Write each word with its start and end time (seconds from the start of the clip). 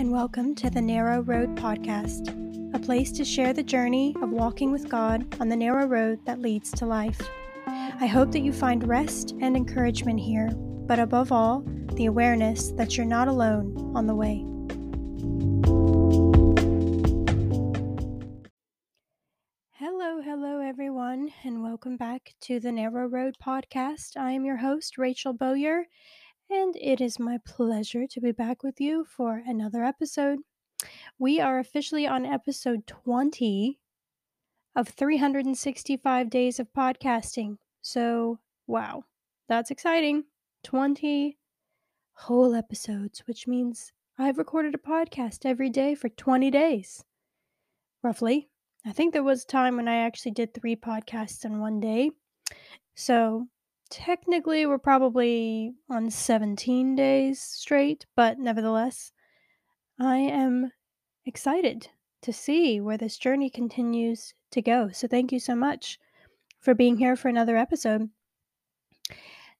and 0.00 0.10
welcome 0.10 0.54
to 0.54 0.70
the 0.70 0.80
Narrow 0.80 1.20
Road 1.20 1.54
Podcast, 1.56 2.34
a 2.74 2.78
place 2.78 3.12
to 3.12 3.22
share 3.22 3.52
the 3.52 3.62
journey 3.62 4.16
of 4.22 4.30
walking 4.30 4.72
with 4.72 4.88
God 4.88 5.26
on 5.38 5.50
the 5.50 5.56
narrow 5.56 5.84
road 5.84 6.24
that 6.24 6.40
leads 6.40 6.70
to 6.70 6.86
life. 6.86 7.20
I 7.66 8.06
hope 8.06 8.32
that 8.32 8.40
you 8.40 8.50
find 8.50 8.88
rest 8.88 9.34
and 9.42 9.54
encouragement 9.54 10.18
here, 10.18 10.52
but 10.56 10.98
above 10.98 11.32
all, 11.32 11.64
the 11.96 12.06
awareness 12.06 12.70
that 12.78 12.96
you're 12.96 13.04
not 13.04 13.28
alone 13.28 13.92
on 13.94 14.06
the 14.06 14.14
way. 14.14 14.42
Hello, 19.74 20.22
hello, 20.22 20.60
everyone, 20.60 21.28
and 21.44 21.62
welcome 21.62 21.98
back 21.98 22.32
to 22.40 22.58
the 22.58 22.72
Narrow 22.72 23.06
Road 23.06 23.34
Podcast. 23.38 24.16
I 24.16 24.32
am 24.32 24.46
your 24.46 24.56
host, 24.56 24.96
Rachel 24.96 25.34
Bowyer, 25.34 25.84
and 26.50 26.76
it 26.80 27.00
is 27.00 27.18
my 27.18 27.38
pleasure 27.44 28.06
to 28.08 28.20
be 28.20 28.32
back 28.32 28.62
with 28.64 28.80
you 28.80 29.04
for 29.04 29.40
another 29.46 29.84
episode. 29.84 30.40
We 31.18 31.40
are 31.40 31.60
officially 31.60 32.06
on 32.06 32.26
episode 32.26 32.86
20 32.88 33.78
of 34.74 34.88
365 34.88 36.28
days 36.28 36.58
of 36.58 36.72
podcasting. 36.76 37.56
So, 37.82 38.40
wow, 38.66 39.04
that's 39.48 39.70
exciting. 39.70 40.24
20 40.64 41.38
whole 42.14 42.54
episodes, 42.54 43.20
which 43.26 43.46
means 43.46 43.92
I've 44.18 44.38
recorded 44.38 44.74
a 44.74 44.78
podcast 44.78 45.46
every 45.46 45.70
day 45.70 45.94
for 45.94 46.08
20 46.08 46.50
days, 46.50 47.04
roughly. 48.02 48.48
I 48.84 48.92
think 48.92 49.12
there 49.12 49.22
was 49.22 49.44
a 49.44 49.46
time 49.46 49.76
when 49.76 49.88
I 49.88 49.98
actually 49.98 50.32
did 50.32 50.52
three 50.52 50.74
podcasts 50.74 51.44
in 51.44 51.60
one 51.60 51.78
day. 51.80 52.10
So, 52.96 53.46
technically 53.90 54.64
we're 54.64 54.78
probably 54.78 55.74
on 55.90 56.10
17 56.10 56.94
days 56.94 57.40
straight, 57.40 58.06
but 58.16 58.38
nevertheless, 58.38 59.12
I 59.98 60.18
am 60.18 60.72
excited 61.26 61.88
to 62.22 62.32
see 62.32 62.80
where 62.80 62.96
this 62.96 63.18
journey 63.18 63.50
continues 63.50 64.34
to 64.52 64.62
go. 64.62 64.90
So 64.92 65.08
thank 65.08 65.32
you 65.32 65.38
so 65.38 65.54
much 65.54 65.98
for 66.60 66.74
being 66.74 66.96
here 66.96 67.16
for 67.16 67.28
another 67.28 67.56
episode. 67.56 68.08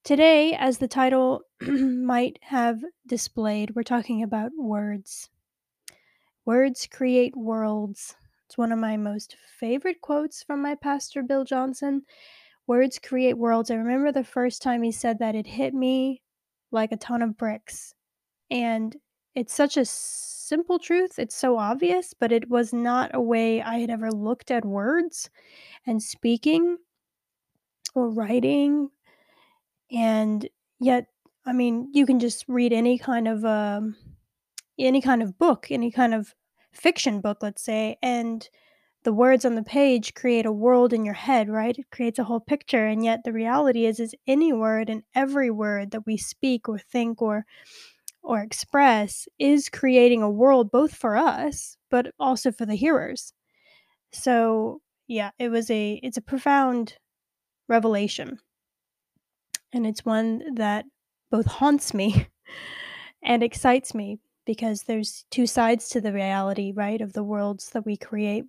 Today, 0.03 0.55
as 0.55 0.79
the 0.79 0.89
title 0.89 1.43
might 1.61 2.39
have 2.43 2.81
displayed, 3.07 3.75
we're 3.75 3.83
talking 3.83 4.23
about 4.23 4.53
words. 4.57 5.29
Words 6.47 6.87
create 6.91 7.37
worlds. 7.37 8.15
It's 8.47 8.57
one 8.57 8.73
of 8.73 8.79
my 8.79 8.97
most 8.97 9.37
favorite 9.59 10.01
quotes 10.01 10.43
from 10.43 10.63
my 10.63 10.75
pastor, 10.75 11.23
Bill 11.23 11.45
Johnson. 11.45 12.03
Words 12.71 13.01
create 13.01 13.37
worlds. 13.37 13.73
I 13.73 13.75
remember 13.75 14.13
the 14.13 14.23
first 14.23 14.63
time 14.63 14.85
he 14.85 14.93
said 14.93 15.19
that, 15.19 15.35
it 15.35 15.45
hit 15.45 15.75
me 15.75 16.23
like 16.71 16.93
a 16.93 16.97
ton 16.97 17.21
of 17.21 17.37
bricks. 17.37 17.97
And 18.49 18.97
it's 19.35 19.53
such 19.53 19.77
a 19.77 19.85
simple 19.85 20.79
truth. 20.79 21.19
It's 21.19 21.35
so 21.35 21.59
obvious, 21.59 22.15
but 22.15 22.31
it 22.31 22.49
was 22.49 22.73
not 22.73 23.11
a 23.13 23.21
way 23.21 23.61
I 23.61 23.79
had 23.79 23.91
ever 23.91 24.13
looked 24.13 24.53
at 24.53 24.65
words 24.65 25.31
and 25.85 26.01
speaking 26.01 26.77
or 27.97 28.09
writing. 28.09 28.91
And 29.91 30.49
yet, 30.79 31.07
I 31.45 31.53
mean, 31.53 31.89
you 31.93 32.07
can 32.07 32.21
just 32.21 32.45
read 32.47 32.73
any 32.73 32.99
kind 32.99 33.27
of 33.27 33.45
um, 33.45 33.97
any 34.79 35.01
kind 35.01 35.25
of 35.25 35.37
book, 35.39 35.67
any 35.73 35.91
kind 35.91 36.15
of 36.15 36.37
fiction 36.71 37.21
book, 37.21 37.39
let's 37.43 37.65
say, 37.65 37.99
and 38.01 38.49
the 39.03 39.13
words 39.13 39.45
on 39.45 39.55
the 39.55 39.63
page 39.63 40.15
create 40.15 40.47
a 40.47 40.53
world 40.53 40.93
in 40.93 41.05
your 41.05 41.15
head, 41.15 41.49
right? 41.49 41.79
It 41.79 41.91
creates 41.91 42.19
a 42.19 42.25
whole 42.25 42.41
picture. 42.41 42.87
And 42.87 43.05
yet 43.05 43.21
the 43.25 43.33
reality 43.33 43.87
is 43.87 43.99
is 43.99 44.15
any 44.27 44.53
word 44.53 44.91
and 44.91 45.03
every 45.15 45.51
word 45.51 45.91
that 45.93 46.07
we 46.07 46.17
speak 46.17 46.69
or 46.69 46.79
think 46.79 47.23
or 47.23 47.45
or 48.23 48.41
express 48.41 49.27
is 49.39 49.71
creating 49.71 50.23
a 50.23 50.31
world 50.31 50.71
both 50.71 50.95
for 50.95 51.17
us 51.17 51.79
but 51.91 52.13
also 52.19 52.53
for 52.53 52.67
the 52.67 52.75
hearers. 52.75 53.33
So, 54.13 54.81
yeah, 55.09 55.31
it 55.39 55.49
was 55.49 55.71
a 55.71 56.01
it's 56.03 56.17
a 56.17 56.23
profound 56.23 56.97
revelation. 57.69 58.39
And 59.73 59.87
it's 59.87 60.05
one 60.05 60.55
that 60.55 60.85
both 61.31 61.47
haunts 61.47 61.95
me 61.95 62.27
and 63.23 63.43
excites 63.43 63.95
me 63.95 64.19
because 64.47 64.83
there's 64.83 65.25
two 65.31 65.47
sides 65.47 65.89
to 65.91 66.01
the 66.01 66.13
reality, 66.13 66.73
right, 66.75 67.01
of 67.01 67.13
the 67.13 67.23
worlds 67.23 67.71
that 67.71 67.87
we 67.87 67.97
create. 67.97 68.45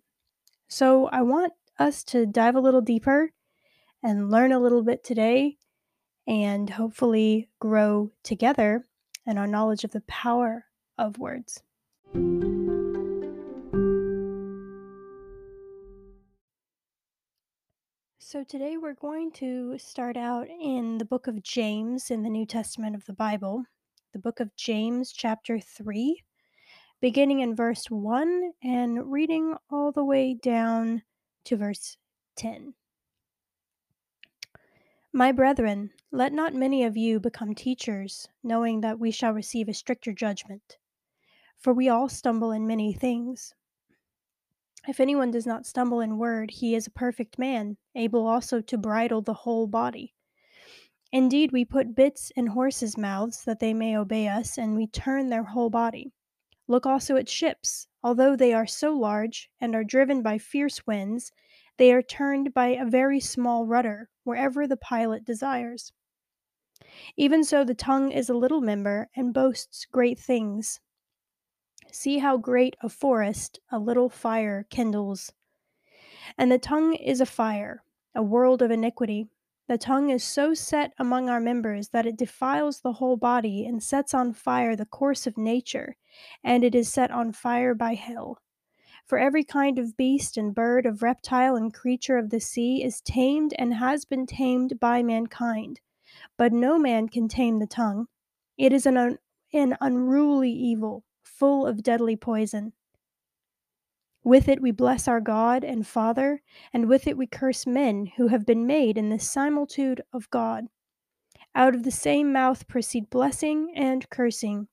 So 0.71 1.07
I 1.07 1.21
want 1.21 1.51
us 1.79 2.01
to 2.05 2.25
dive 2.25 2.55
a 2.55 2.61
little 2.61 2.79
deeper 2.79 3.33
and 4.01 4.31
learn 4.31 4.53
a 4.53 4.59
little 4.59 4.83
bit 4.83 5.03
today 5.03 5.57
and 6.25 6.69
hopefully 6.69 7.49
grow 7.59 8.09
together 8.23 8.87
in 9.27 9.37
our 9.37 9.47
knowledge 9.47 9.83
of 9.83 9.91
the 9.91 9.99
power 10.07 10.63
of 10.97 11.17
words. 11.17 11.61
So, 18.19 18.45
today 18.45 18.77
we're 18.77 18.93
going 18.93 19.33
to 19.33 19.77
start 19.77 20.15
out 20.15 20.47
in 20.47 20.99
the 20.99 21.05
book 21.05 21.27
of 21.27 21.43
James 21.43 22.09
in 22.09 22.23
the 22.23 22.29
New 22.29 22.45
Testament 22.45 22.95
of 22.95 23.03
the 23.03 23.13
Bible, 23.13 23.65
the 24.13 24.19
book 24.19 24.39
of 24.39 24.55
James, 24.55 25.11
chapter 25.11 25.59
3 25.59 26.23
beginning 27.01 27.39
in 27.39 27.55
verse 27.55 27.89
1 27.89 28.51
and 28.63 29.11
reading 29.11 29.55
all 29.71 29.91
the 29.91 30.05
way 30.05 30.35
down 30.35 31.01
to 31.43 31.57
verse 31.57 31.97
10. 32.35 32.75
My 35.11 35.31
brethren, 35.31 35.89
let 36.11 36.31
not 36.31 36.53
many 36.53 36.83
of 36.83 36.95
you 36.95 37.19
become 37.19 37.55
teachers, 37.55 38.27
knowing 38.43 38.81
that 38.81 38.99
we 38.99 39.09
shall 39.09 39.33
receive 39.33 39.67
a 39.67 39.73
stricter 39.73 40.13
judgment. 40.13 40.77
For 41.57 41.73
we 41.73 41.89
all 41.89 42.07
stumble 42.07 42.51
in 42.51 42.67
many 42.67 42.93
things. 42.93 43.55
If 44.87 44.99
anyone 44.99 45.31
does 45.31 45.47
not 45.47 45.65
stumble 45.65 46.01
in 46.01 46.19
word, 46.19 46.51
he 46.51 46.75
is 46.75 46.85
a 46.85 46.91
perfect 46.91 47.39
man, 47.39 47.77
able 47.95 48.27
also 48.27 48.61
to 48.61 48.77
bridle 48.77 49.23
the 49.23 49.33
whole 49.33 49.65
body. 49.65 50.13
Indeed, 51.11 51.51
we 51.51 51.65
put 51.65 51.95
bits 51.95 52.31
in 52.35 52.45
horses' 52.45 52.95
mouths 52.95 53.43
that 53.45 53.59
they 53.59 53.73
may 53.73 53.97
obey 53.97 54.27
us, 54.27 54.57
and 54.57 54.75
we 54.75 54.85
turn 54.85 55.29
their 55.29 55.43
whole 55.43 55.71
body. 55.71 56.13
Look 56.71 56.85
also 56.85 57.17
at 57.17 57.27
ships. 57.27 57.89
Although 58.01 58.37
they 58.37 58.53
are 58.53 58.65
so 58.65 58.93
large 58.93 59.49
and 59.59 59.75
are 59.75 59.83
driven 59.83 60.21
by 60.21 60.37
fierce 60.37 60.87
winds, 60.87 61.33
they 61.75 61.91
are 61.91 62.01
turned 62.01 62.53
by 62.53 62.67
a 62.67 62.85
very 62.85 63.19
small 63.19 63.65
rudder 63.65 64.09
wherever 64.23 64.65
the 64.65 64.77
pilot 64.77 65.25
desires. 65.25 65.91
Even 67.17 67.43
so, 67.43 67.65
the 67.65 67.73
tongue 67.73 68.09
is 68.09 68.29
a 68.29 68.33
little 68.33 68.61
member 68.61 69.09
and 69.17 69.33
boasts 69.33 69.83
great 69.83 70.17
things. 70.17 70.79
See 71.91 72.19
how 72.19 72.37
great 72.37 72.77
a 72.81 72.87
forest 72.87 73.59
a 73.69 73.77
little 73.77 74.07
fire 74.07 74.65
kindles. 74.69 75.33
And 76.37 76.49
the 76.49 76.57
tongue 76.57 76.93
is 76.95 77.19
a 77.19 77.25
fire, 77.25 77.83
a 78.15 78.23
world 78.23 78.61
of 78.61 78.71
iniquity. 78.71 79.27
The 79.71 79.77
tongue 79.77 80.09
is 80.09 80.21
so 80.21 80.53
set 80.53 80.91
among 80.97 81.29
our 81.29 81.39
members 81.39 81.87
that 81.91 82.05
it 82.05 82.17
defiles 82.17 82.81
the 82.81 82.91
whole 82.91 83.15
body 83.15 83.65
and 83.65 83.81
sets 83.81 84.13
on 84.13 84.33
fire 84.33 84.75
the 84.75 84.85
course 84.85 85.25
of 85.25 85.37
nature, 85.37 85.95
and 86.43 86.65
it 86.65 86.75
is 86.75 86.91
set 86.91 87.09
on 87.09 87.31
fire 87.31 87.73
by 87.73 87.93
hell. 87.93 88.41
For 89.05 89.17
every 89.17 89.45
kind 89.45 89.79
of 89.79 89.95
beast 89.95 90.35
and 90.35 90.53
bird, 90.53 90.85
of 90.85 91.01
reptile 91.01 91.55
and 91.55 91.73
creature 91.73 92.17
of 92.17 92.31
the 92.31 92.41
sea 92.41 92.83
is 92.83 92.99
tamed 92.99 93.53
and 93.57 93.75
has 93.75 94.03
been 94.03 94.25
tamed 94.25 94.77
by 94.77 95.03
mankind. 95.03 95.79
But 96.37 96.51
no 96.51 96.77
man 96.77 97.07
can 97.07 97.29
tame 97.29 97.59
the 97.59 97.65
tongue. 97.65 98.07
It 98.57 98.73
is 98.73 98.85
an, 98.85 98.97
un- 98.97 99.19
an 99.53 99.77
unruly 99.79 100.51
evil, 100.51 101.05
full 101.23 101.65
of 101.65 101.81
deadly 101.81 102.17
poison. 102.17 102.73
With 104.23 104.47
it 104.47 104.61
we 104.61 104.71
bless 104.71 105.07
our 105.07 105.21
God 105.21 105.63
and 105.63 105.85
Father, 105.85 106.41
and 106.71 106.87
with 106.87 107.07
it 107.07 107.17
we 107.17 107.25
curse 107.25 107.65
men 107.65 108.11
who 108.17 108.27
have 108.27 108.45
been 108.45 108.67
made 108.67 108.97
in 108.97 109.09
the 109.09 109.19
similitude 109.19 110.01
of 110.13 110.29
God. 110.29 110.65
Out 111.55 111.73
of 111.73 111.83
the 111.83 111.91
same 111.91 112.31
mouth 112.31 112.67
proceed 112.67 113.09
blessing 113.09 113.71
and 113.75 114.09
cursing. 114.09 114.67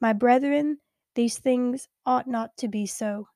My 0.00 0.12
brethren, 0.12 0.78
these 1.14 1.38
things 1.38 1.88
ought 2.06 2.26
not 2.26 2.56
to 2.58 2.68
be 2.68 2.86
so. 2.86 3.28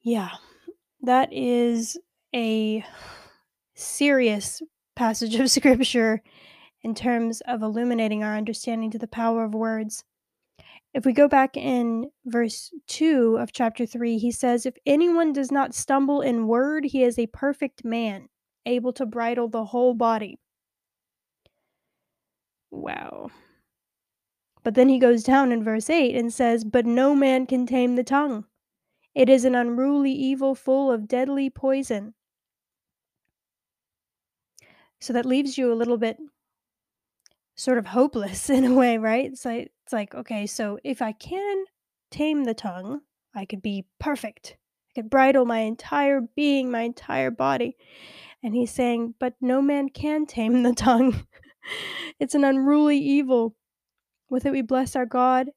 Yeah, 0.00 0.30
that 1.02 1.32
is 1.32 1.98
a 2.34 2.84
serious 3.74 4.62
passage 4.96 5.34
of 5.36 5.50
scripture 5.50 6.22
in 6.82 6.94
terms 6.94 7.40
of 7.42 7.62
illuminating 7.62 8.24
our 8.24 8.36
understanding 8.36 8.90
to 8.90 8.98
the 8.98 9.06
power 9.06 9.44
of 9.44 9.54
words. 9.54 10.04
If 10.94 11.06
we 11.06 11.12
go 11.12 11.26
back 11.26 11.56
in 11.56 12.10
verse 12.26 12.70
2 12.88 13.38
of 13.40 13.52
chapter 13.52 13.86
3, 13.86 14.18
he 14.18 14.30
says, 14.30 14.66
If 14.66 14.76
anyone 14.84 15.32
does 15.32 15.50
not 15.50 15.74
stumble 15.74 16.20
in 16.20 16.46
word, 16.46 16.84
he 16.84 17.02
is 17.02 17.18
a 17.18 17.28
perfect 17.28 17.84
man, 17.84 18.28
able 18.66 18.92
to 18.94 19.06
bridle 19.06 19.48
the 19.48 19.64
whole 19.64 19.94
body. 19.94 20.38
Wow. 22.70 23.30
But 24.62 24.74
then 24.74 24.88
he 24.88 24.98
goes 24.98 25.22
down 25.24 25.50
in 25.50 25.64
verse 25.64 25.88
8 25.88 26.14
and 26.14 26.32
says, 26.32 26.62
But 26.62 26.84
no 26.86 27.14
man 27.14 27.46
can 27.46 27.66
tame 27.66 27.96
the 27.96 28.04
tongue. 28.04 28.44
It 29.14 29.28
is 29.28 29.44
an 29.44 29.54
unruly 29.54 30.12
evil 30.12 30.54
full 30.54 30.90
of 30.90 31.08
deadly 31.08 31.48
poison. 31.50 32.14
So 35.00 35.12
that 35.14 35.26
leaves 35.26 35.58
you 35.58 35.72
a 35.72 35.74
little 35.74 35.98
bit 35.98 36.18
sort 37.56 37.78
of 37.78 37.86
hopeless 37.86 38.48
in 38.50 38.64
a 38.64 38.74
way, 38.74 38.98
right? 38.98 39.32
Like 39.44 39.72
it's 39.92 39.94
like, 39.94 40.14
okay, 40.14 40.46
so 40.46 40.78
if 40.84 41.02
I 41.02 41.12
can 41.12 41.64
tame 42.10 42.44
the 42.44 42.54
tongue, 42.54 43.00
I 43.34 43.44
could 43.44 43.60
be 43.60 43.84
perfect. 44.00 44.56
I 44.88 45.02
could 45.02 45.10
bridle 45.10 45.44
my 45.44 45.58
entire 45.58 46.22
being, 46.34 46.70
my 46.70 46.80
entire 46.80 47.30
body. 47.30 47.76
And 48.42 48.54
he's 48.54 48.70
saying, 48.70 49.14
but 49.20 49.34
no 49.42 49.60
man 49.60 49.90
can 49.90 50.24
tame 50.24 50.62
the 50.62 50.72
tongue. 50.76 51.26
it's 52.18 52.34
an 52.34 52.42
unruly 52.42 52.96
evil. 52.96 53.54
With 54.30 54.46
it 54.46 54.52
we 54.52 54.62
bless 54.62 54.96
our 54.96 55.04
God 55.04 55.50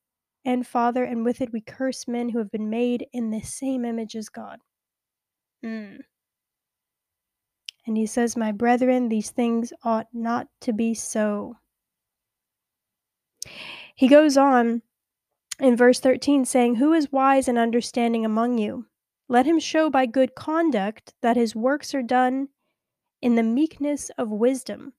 and 0.44 0.68
Father, 0.68 1.06
and 1.06 1.24
with 1.24 1.40
it 1.40 1.54
we 1.54 1.62
curse 1.62 2.06
men 2.06 2.28
who 2.28 2.40
have 2.40 2.52
been 2.52 2.70
made 2.70 3.06
in 3.14 3.32
the 3.32 3.42
same 3.42 3.86
image 3.86 4.18
as 4.18 4.28
God. 4.28 4.60
Mm. 5.66 6.00
And 7.88 7.96
he 7.96 8.06
says, 8.06 8.36
My 8.36 8.52
brethren, 8.52 9.08
these 9.08 9.30
things 9.30 9.72
ought 9.86 10.08
not 10.12 10.48
to 10.60 10.74
be 10.74 10.94
so. 10.94 11.56
He 13.98 14.10
goes 14.10 14.36
on 14.36 14.82
in 15.58 15.78
verse 15.78 16.02
13, 16.02 16.44
saying, 16.44 16.76
Who 16.76 16.92
is 16.92 17.14
wise 17.14 17.48
and 17.48 17.58
understanding 17.58 18.26
among 18.26 18.58
you? 18.58 18.88
Let 19.30 19.46
him 19.46 19.58
show 19.58 19.90
by 19.90 20.06
good 20.06 20.36
conduct 20.36 21.14
that 21.22 21.38
his 21.38 21.56
works 21.56 21.96
are 21.96 22.04
done 22.04 22.50
in 23.22 23.36
the 23.36 23.44
meekness 23.44 24.12
of 24.18 24.30
wisdom. 24.30 24.94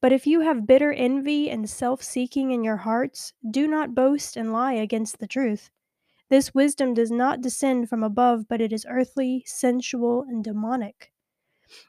But 0.00 0.12
if 0.12 0.28
you 0.28 0.42
have 0.42 0.66
bitter 0.66 0.92
envy 0.92 1.50
and 1.50 1.68
self 1.68 2.04
seeking 2.04 2.52
in 2.52 2.62
your 2.62 2.76
hearts, 2.76 3.32
do 3.50 3.66
not 3.66 3.96
boast 3.96 4.36
and 4.36 4.52
lie 4.52 4.74
against 4.74 5.18
the 5.18 5.26
truth. 5.26 5.70
This 6.30 6.54
wisdom 6.54 6.94
does 6.94 7.10
not 7.10 7.40
descend 7.40 7.88
from 7.88 8.04
above, 8.04 8.46
but 8.48 8.60
it 8.60 8.72
is 8.72 8.86
earthly, 8.88 9.42
sensual, 9.44 10.22
and 10.22 10.44
demonic. 10.44 11.12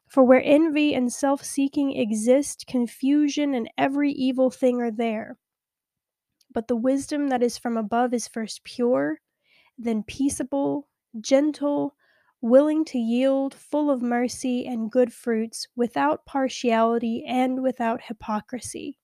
For 0.07 0.23
where 0.23 0.41
envy 0.43 0.95
and 0.95 1.13
self 1.13 1.43
seeking 1.43 1.95
exist, 1.95 2.65
confusion 2.65 3.53
and 3.53 3.69
every 3.77 4.11
evil 4.11 4.49
thing 4.49 4.81
are 4.81 4.91
there. 4.91 5.37
But 6.55 6.69
the 6.69 6.75
wisdom 6.77 7.27
that 7.27 7.43
is 7.43 7.57
from 7.57 7.75
above 7.75 8.13
is 8.13 8.29
first 8.29 8.63
pure, 8.63 9.19
then 9.77 10.03
peaceable, 10.03 10.87
gentle, 11.19 11.97
willing 12.39 12.85
to 12.85 12.97
yield, 12.97 13.53
full 13.53 13.91
of 13.91 14.01
mercy 14.01 14.65
and 14.65 14.89
good 14.89 15.11
fruits, 15.11 15.67
without 15.75 16.25
partiality 16.25 17.25
and 17.27 17.61
without 17.61 18.03
hypocrisy. 18.03 18.97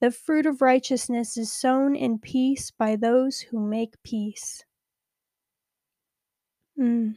The 0.00 0.10
fruit 0.10 0.44
of 0.44 0.60
righteousness 0.60 1.38
is 1.38 1.50
sown 1.50 1.96
in 1.96 2.18
peace 2.18 2.70
by 2.70 2.96
those 2.96 3.40
who 3.40 3.58
make 3.58 4.02
peace. 4.02 4.62
Mm. 6.78 7.16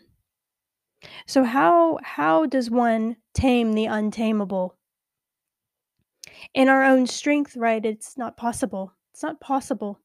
So 1.28 1.44
how 1.44 2.00
how 2.04 2.46
does 2.46 2.72
one 2.72 3.18
tame 3.34 3.74
the 3.74 3.88
untamable? 3.88 4.78
In 6.54 6.70
our 6.70 6.86
own 6.86 7.06
strength, 7.06 7.58
right? 7.58 7.86
It's 7.86 8.18
not 8.18 8.38
possible. 8.38 8.94
It's 9.16 9.24
not 9.24 9.40
possible. 9.40 10.02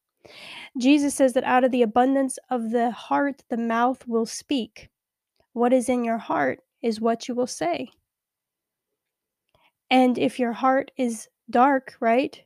Jesus 0.79 1.17
says 1.17 1.33
that 1.33 1.43
out 1.43 1.65
of 1.65 1.73
the 1.73 1.83
abundance 1.83 2.39
of 2.49 2.71
the 2.71 2.93
heart, 2.93 3.43
the 3.49 3.57
mouth 3.57 4.07
will 4.07 4.25
speak. 4.25 4.89
What 5.53 5.73
is 5.73 5.89
in 5.89 6.05
your 6.05 6.19
heart 6.19 6.61
is 6.81 7.01
what 7.01 7.27
you 7.27 7.35
will 7.35 7.49
say. 7.49 7.89
And 9.91 10.17
if 10.17 10.39
your 10.39 10.53
heart 10.53 10.93
is 10.97 11.29
dark, 11.51 11.97
right? 11.99 12.41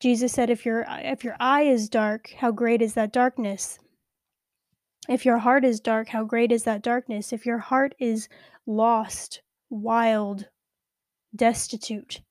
Jesus 0.00 0.32
said 0.32 0.48
if 0.48 0.64
your 0.64 0.86
if 0.88 1.22
your 1.22 1.36
eye 1.38 1.64
is 1.64 1.90
dark, 1.90 2.32
how 2.38 2.50
great 2.50 2.80
is 2.80 2.94
that 2.94 3.12
darkness? 3.12 3.78
If 5.06 5.26
your 5.26 5.36
heart 5.36 5.66
is 5.66 5.80
dark, 5.80 6.08
how 6.08 6.24
great 6.24 6.50
is 6.50 6.64
that 6.64 6.80
darkness? 6.80 7.30
If 7.30 7.44
your 7.44 7.58
heart 7.58 7.94
is 7.98 8.30
lost, 8.66 9.42
wild, 9.68 10.48
destitute, 11.36 12.22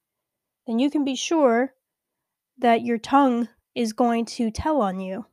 then 0.66 0.80
you 0.80 0.90
can 0.90 1.06
be 1.06 1.16
sure 1.16 1.76
that 2.62 2.84
your 2.84 2.98
tongue 2.98 3.50
is 3.76 3.94
going 3.94 4.26
to 4.26 4.50
tell 4.52 4.82
on 4.82 5.00
you. 5.00 5.26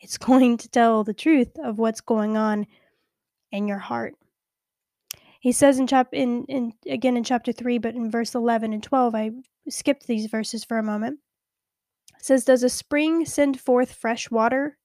It's 0.00 0.18
going 0.18 0.56
to 0.58 0.68
tell 0.68 1.04
the 1.04 1.14
truth 1.14 1.56
of 1.62 1.78
what's 1.78 2.00
going 2.00 2.36
on 2.36 2.66
in 3.52 3.68
your 3.68 3.78
heart. 3.78 4.14
He 5.40 5.52
says 5.52 5.78
in 5.78 5.86
chap 5.86 6.08
in, 6.12 6.44
in 6.46 6.72
again 6.86 7.16
in 7.16 7.22
chapter 7.22 7.52
3 7.52 7.78
but 7.78 7.94
in 7.94 8.10
verse 8.10 8.34
11 8.34 8.72
and 8.72 8.82
12 8.82 9.14
I 9.14 9.30
skipped 9.68 10.06
these 10.06 10.26
verses 10.26 10.64
for 10.64 10.78
a 10.78 10.82
moment. 10.82 11.20
It 12.16 12.24
says 12.24 12.44
does 12.44 12.64
a 12.64 12.68
spring 12.68 13.24
send 13.24 13.60
forth 13.60 13.92
fresh 13.92 14.30
water 14.30 14.76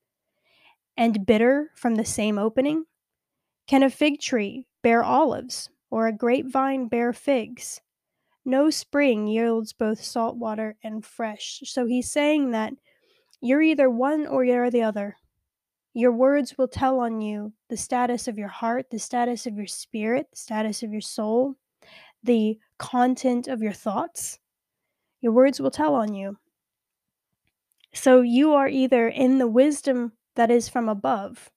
and 0.95 1.25
bitter 1.25 1.71
from 1.75 1.95
the 1.95 2.06
same 2.06 2.38
opening? 2.38 2.86
Can 3.68 3.81
a 3.81 3.89
fig 3.89 4.19
tree 4.19 4.68
bear 4.83 5.04
olives 5.04 5.69
or 5.89 6.07
a 6.07 6.15
grapevine 6.15 6.88
bear 6.88 7.13
figs? 7.13 7.81
No 8.45 8.69
spring 8.69 9.28
yields 9.28 9.74
both 9.74 10.04
salt 10.04 10.36
water 10.36 10.75
and 10.84 11.06
fresh. 11.06 11.62
So 11.66 11.86
he's 11.86 12.12
saying 12.12 12.51
that 12.51 12.74
you're 13.40 13.62
either 13.62 13.90
one 13.90 14.28
or 14.28 14.44
you're 14.44 14.69
the 14.69 14.84
other. 14.84 15.18
Your 15.94 16.12
words 16.12 16.57
will 16.57 16.68
tell 16.68 17.00
on 17.00 17.22
you 17.22 17.54
the 17.69 17.78
status 17.78 18.28
of 18.28 18.38
your 18.38 18.48
heart, 18.48 18.88
the 18.90 19.00
status 19.00 19.45
of 19.45 19.56
your 19.56 19.68
spirit, 19.68 20.28
the 20.31 20.38
status 20.38 20.81
of 20.81 20.92
your 20.92 21.01
soul, 21.01 21.56
the 22.24 22.57
content 22.80 23.48
of 23.48 23.62
your 23.62 23.74
thoughts. 23.74 24.40
Your 25.22 25.34
words 25.34 25.62
will 25.62 25.72
tell 25.72 25.94
on 25.96 26.13
you. 26.13 26.38
So 27.94 28.22
you 28.22 28.54
are 28.54 28.68
either 28.68 29.07
in 29.07 29.38
the 29.38 29.48
wisdom 29.48 30.13
that 30.36 30.50
is 30.50 30.68
from 30.68 30.89
above, 30.89 31.51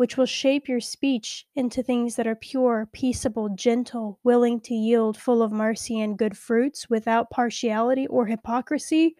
which 0.00 0.16
will 0.16 0.24
shape 0.24 0.66
your 0.66 0.80
speech 0.80 1.44
into 1.54 1.82
things 1.82 2.16
that 2.16 2.26
are 2.26 2.34
pure, 2.34 2.88
peaceable, 2.90 3.50
gentle, 3.50 4.18
willing 4.24 4.58
to 4.58 4.72
yield, 4.74 5.14
full 5.14 5.42
of 5.42 5.52
mercy 5.52 6.00
and 6.00 6.16
good 6.16 6.34
fruits, 6.38 6.88
without 6.88 7.28
partiality 7.28 8.06
or 8.06 8.24
hypocrisy, 8.24 9.14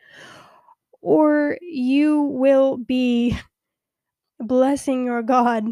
or 1.02 1.58
you 1.60 2.22
will 2.22 2.78
be 2.78 3.38
blessing 4.38 5.04
your 5.04 5.22
God, 5.22 5.66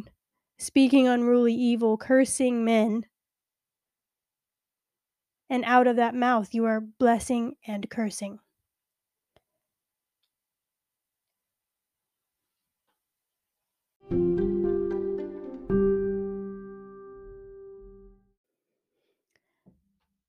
speaking 0.59 1.09
unruly 1.09 1.55
evil, 1.55 1.97
cursing 1.97 2.63
men. 2.63 3.07
And 5.49 5.65
out 5.65 5.87
of 5.87 5.97
that 5.97 6.15
mouth 6.15 6.53
you 6.53 6.67
are 6.67 6.83
blessing 6.83 7.55
and 7.67 7.89
cursing. 7.89 8.41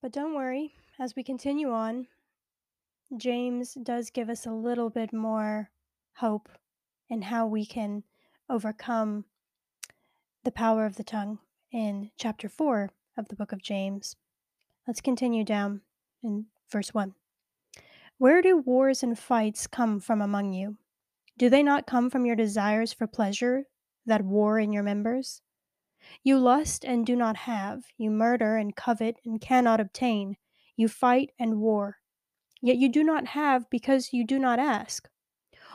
But 0.09 0.21
don't 0.21 0.33
worry, 0.33 0.73
as 0.97 1.15
we 1.15 1.23
continue 1.23 1.69
on, 1.69 2.07
James 3.15 3.75
does 3.75 4.09
give 4.09 4.27
us 4.27 4.47
a 4.47 4.51
little 4.51 4.89
bit 4.89 5.13
more 5.13 5.69
hope 6.15 6.49
in 7.11 7.21
how 7.21 7.45
we 7.45 7.63
can 7.63 8.01
overcome 8.49 9.25
the 10.43 10.51
power 10.51 10.87
of 10.87 10.95
the 10.95 11.03
tongue 11.03 11.37
in 11.71 12.09
chapter 12.17 12.49
4 12.49 12.89
of 13.17 13.27
the 13.27 13.35
book 13.35 13.51
of 13.51 13.61
James. 13.61 14.15
Let's 14.87 14.99
continue 14.99 15.43
down 15.43 15.81
in 16.23 16.47
verse 16.71 16.91
1. 16.91 17.13
Where 18.17 18.41
do 18.41 18.57
wars 18.57 19.03
and 19.03 19.15
fights 19.15 19.67
come 19.67 19.99
from 19.99 20.23
among 20.23 20.53
you? 20.53 20.77
Do 21.37 21.51
they 21.51 21.61
not 21.61 21.85
come 21.85 22.09
from 22.09 22.25
your 22.25 22.35
desires 22.35 22.91
for 22.91 23.05
pleasure 23.05 23.65
that 24.07 24.25
war 24.25 24.59
in 24.59 24.73
your 24.73 24.81
members? 24.81 25.43
You 26.23 26.37
lust 26.37 26.83
and 26.85 27.05
do 27.05 27.15
not 27.15 27.37
have, 27.37 27.83
you 27.97 28.09
murder 28.09 28.57
and 28.57 28.75
covet 28.75 29.17
and 29.25 29.39
cannot 29.39 29.79
obtain, 29.79 30.37
you 30.75 30.87
fight 30.87 31.31
and 31.39 31.59
war. 31.59 31.97
Yet 32.61 32.77
you 32.77 32.89
do 32.89 33.03
not 33.03 33.27
have 33.27 33.69
because 33.69 34.13
you 34.13 34.25
do 34.25 34.39
not 34.39 34.59
ask. 34.59 35.09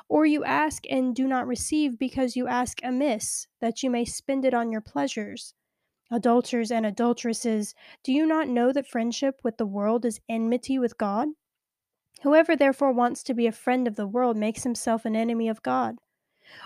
Or 0.09 0.27
you 0.27 0.45
ask 0.45 0.85
and 0.91 1.15
do 1.15 1.27
not 1.27 1.47
receive 1.47 1.99
because 1.99 2.37
you 2.37 2.47
ask 2.47 2.81
amiss, 2.83 3.47
that 3.61 3.83
you 3.83 3.91
may 3.91 4.05
spend 4.05 4.45
it 4.45 4.55
on 4.55 4.71
your 4.71 4.81
pleasures. 4.81 5.55
Adulterers 6.11 6.71
and 6.71 6.85
adulteresses, 6.85 7.75
do 8.03 8.13
you 8.13 8.27
not 8.27 8.49
know 8.49 8.73
that 8.73 8.87
friendship 8.87 9.41
with 9.43 9.57
the 9.57 9.67
world 9.67 10.05
is 10.05 10.21
enmity 10.29 10.79
with 10.79 10.99
God? 10.99 11.29
Whoever 12.23 12.55
therefore 12.55 12.93
wants 12.93 13.23
to 13.25 13.35
be 13.35 13.47
a 13.47 13.53
friend 13.53 13.89
of 13.89 13.97
the 13.97 14.07
world 14.07 14.37
makes 14.37 14.63
himself 14.63 15.05
an 15.05 15.17
enemy 15.17 15.49
of 15.49 15.63
God. 15.63 15.97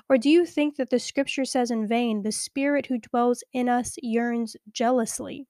Or 0.08 0.18
do 0.18 0.28
you 0.28 0.44
think 0.44 0.76
that 0.76 0.90
the 0.90 0.98
scripture 0.98 1.44
says 1.44 1.70
in 1.70 1.86
vain, 1.86 2.22
the 2.22 2.32
Spirit 2.32 2.86
who 2.86 2.98
dwells 2.98 3.44
in 3.52 3.68
us 3.68 3.96
yearns 4.02 4.56
jealously? 4.72 5.46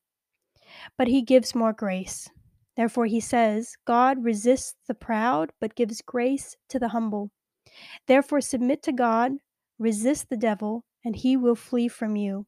But 0.96 1.08
he 1.08 1.22
gives 1.22 1.54
more 1.54 1.72
grace. 1.72 2.28
Therefore 2.76 3.06
he 3.06 3.20
says, 3.20 3.76
God 3.86 4.22
resists 4.24 4.76
the 4.86 4.94
proud, 4.94 5.50
but 5.60 5.74
gives 5.74 6.02
grace 6.02 6.56
to 6.68 6.78
the 6.78 6.88
humble. 6.88 7.30
Therefore 8.06 8.40
submit 8.40 8.82
to 8.84 8.92
God, 8.92 9.32
resist 9.78 10.28
the 10.28 10.36
devil, 10.36 10.84
and 11.04 11.16
he 11.16 11.36
will 11.36 11.54
flee 11.54 11.88
from 11.88 12.16
you. 12.16 12.46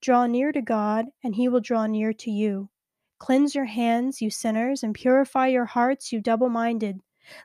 Draw 0.00 0.26
near 0.26 0.52
to 0.52 0.62
God, 0.62 1.06
and 1.24 1.34
he 1.34 1.48
will 1.48 1.60
draw 1.60 1.86
near 1.86 2.12
to 2.12 2.30
you. 2.30 2.70
Cleanse 3.18 3.54
your 3.54 3.64
hands, 3.64 4.22
you 4.22 4.30
sinners, 4.30 4.82
and 4.82 4.94
purify 4.94 5.48
your 5.48 5.64
hearts, 5.64 6.12
you 6.12 6.20
double 6.20 6.48
minded. 6.48 7.00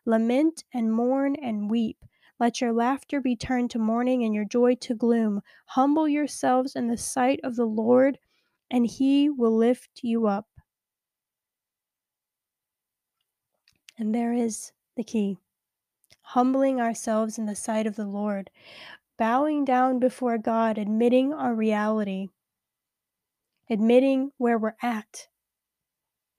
Lament 0.05 0.63
and 0.73 0.93
mourn 0.93 1.35
and 1.41 1.69
weep. 1.69 1.97
Let 2.43 2.59
your 2.59 2.73
laughter 2.73 3.21
be 3.21 3.37
turned 3.37 3.71
to 3.71 3.79
mourning 3.79 4.25
and 4.25 4.35
your 4.35 4.43
joy 4.43 4.75
to 4.81 4.93
gloom. 4.93 5.41
Humble 5.65 6.09
yourselves 6.09 6.75
in 6.75 6.89
the 6.89 6.97
sight 6.97 7.39
of 7.41 7.55
the 7.55 7.63
Lord, 7.63 8.19
and 8.69 8.85
he 8.85 9.29
will 9.29 9.55
lift 9.55 10.01
you 10.01 10.27
up. 10.27 10.49
And 13.97 14.13
there 14.13 14.33
is 14.33 14.73
the 14.97 15.05
key 15.05 15.37
humbling 16.19 16.81
ourselves 16.81 17.37
in 17.37 17.45
the 17.45 17.55
sight 17.55 17.87
of 17.87 17.95
the 17.95 18.07
Lord, 18.07 18.49
bowing 19.17 19.63
down 19.63 19.99
before 19.99 20.37
God, 20.37 20.77
admitting 20.77 21.33
our 21.33 21.55
reality, 21.55 22.27
admitting 23.69 24.33
where 24.37 24.57
we're 24.57 24.75
at, 24.81 25.29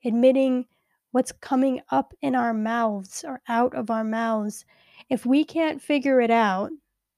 admitting 0.05 0.67
what's 1.13 1.33
coming 1.33 1.81
up 1.91 2.13
in 2.21 2.35
our 2.35 2.53
mouths 2.53 3.25
or 3.27 3.41
out 3.49 3.75
of 3.75 3.89
our 3.89 4.05
mouths. 4.05 4.67
If 5.09 5.27
we 5.27 5.45
can't 5.45 5.83
figure 5.83 6.21
it 6.21 6.31
out, 6.31 6.71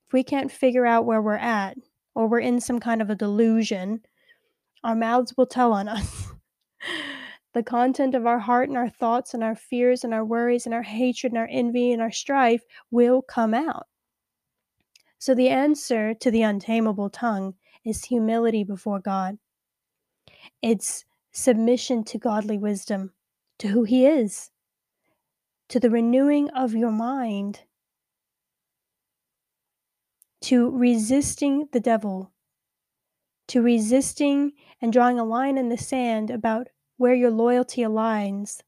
if 0.07 0.13
we 0.13 0.23
can't 0.23 0.51
figure 0.51 0.87
out 0.87 1.07
where 1.07 1.23
we're 1.23 1.35
at, 1.35 1.77
or 2.15 2.27
we're 2.27 2.41
in 2.41 2.61
some 2.61 2.81
kind 2.81 3.03
of 3.03 3.11
a 3.11 3.15
delusion, 3.15 4.01
our 4.83 4.95
mouths 4.95 5.35
will 5.37 5.47
tell 5.47 5.73
on 5.73 5.89
us. 5.89 6.33
the 7.53 7.63
content 7.63 8.15
of 8.15 8.27
our 8.27 8.39
heart 8.39 8.69
and 8.69 8.77
our 8.77 8.89
thoughts 8.89 9.35
and 9.35 9.43
our 9.43 9.55
fears 9.55 10.05
and 10.05 10.13
our 10.13 10.25
worries 10.25 10.67
and 10.67 10.75
our 10.75 10.83
hatred 10.83 11.33
and 11.33 11.39
our 11.39 11.49
envy 11.51 11.93
and 11.93 12.03
our 12.03 12.11
strife 12.11 12.63
will 12.91 13.23
come 13.23 13.55
out. 13.55 13.87
So, 15.19 15.35
the 15.35 15.49
answer 15.49 16.15
to 16.15 16.31
the 16.31 16.43
untamable 16.43 17.11
tongue 17.11 17.55
is 17.85 18.05
humility 18.05 18.63
before 18.63 19.01
God. 19.01 19.39
It's 20.63 21.05
submission 21.33 22.05
to 22.05 22.19
godly 22.19 22.59
wisdom, 22.59 23.13
to 23.59 23.69
who 23.69 23.85
He 23.85 24.07
is, 24.07 24.51
to 25.69 25.81
the 25.81 25.91
renewing 25.91 26.51
of 26.51 26.75
your 26.75 26.93
mind, 26.93 27.61
to 30.47 30.71
resisting 30.71 31.67
the 31.73 31.81
devil, 31.81 32.33
to 33.49 33.61
resisting 33.61 34.53
and 34.81 34.93
drawing 34.93 35.19
a 35.19 35.25
line 35.25 35.59
in 35.59 35.71
the 35.71 35.77
sand 35.77 36.31
about 36.31 36.69
where 36.99 37.17
your 37.17 37.33
loyalty 37.33 37.83
aligns, 37.83 38.61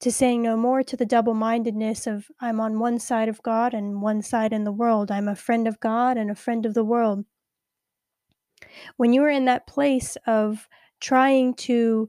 to 0.00 0.10
saying 0.10 0.40
no 0.40 0.56
more 0.56 0.82
to 0.82 0.96
the 0.96 1.04
double 1.04 1.34
mindedness 1.34 2.06
of 2.06 2.28
I'm 2.40 2.58
on 2.58 2.78
one 2.78 2.98
side 2.98 3.28
of 3.28 3.42
God 3.42 3.74
and 3.74 4.00
one 4.00 4.22
side 4.22 4.54
in 4.54 4.64
the 4.64 4.72
world. 4.72 5.10
I'm 5.10 5.28
a 5.28 5.36
friend 5.36 5.68
of 5.68 5.78
God 5.78 6.16
and 6.16 6.30
a 6.30 6.34
friend 6.34 6.64
of 6.64 6.72
the 6.72 6.84
world. 6.84 7.26
When 8.96 9.12
you 9.12 9.22
are 9.24 9.30
in 9.30 9.44
that 9.44 9.66
place 9.66 10.16
of 10.26 10.66
trying 11.00 11.52
to 11.68 12.08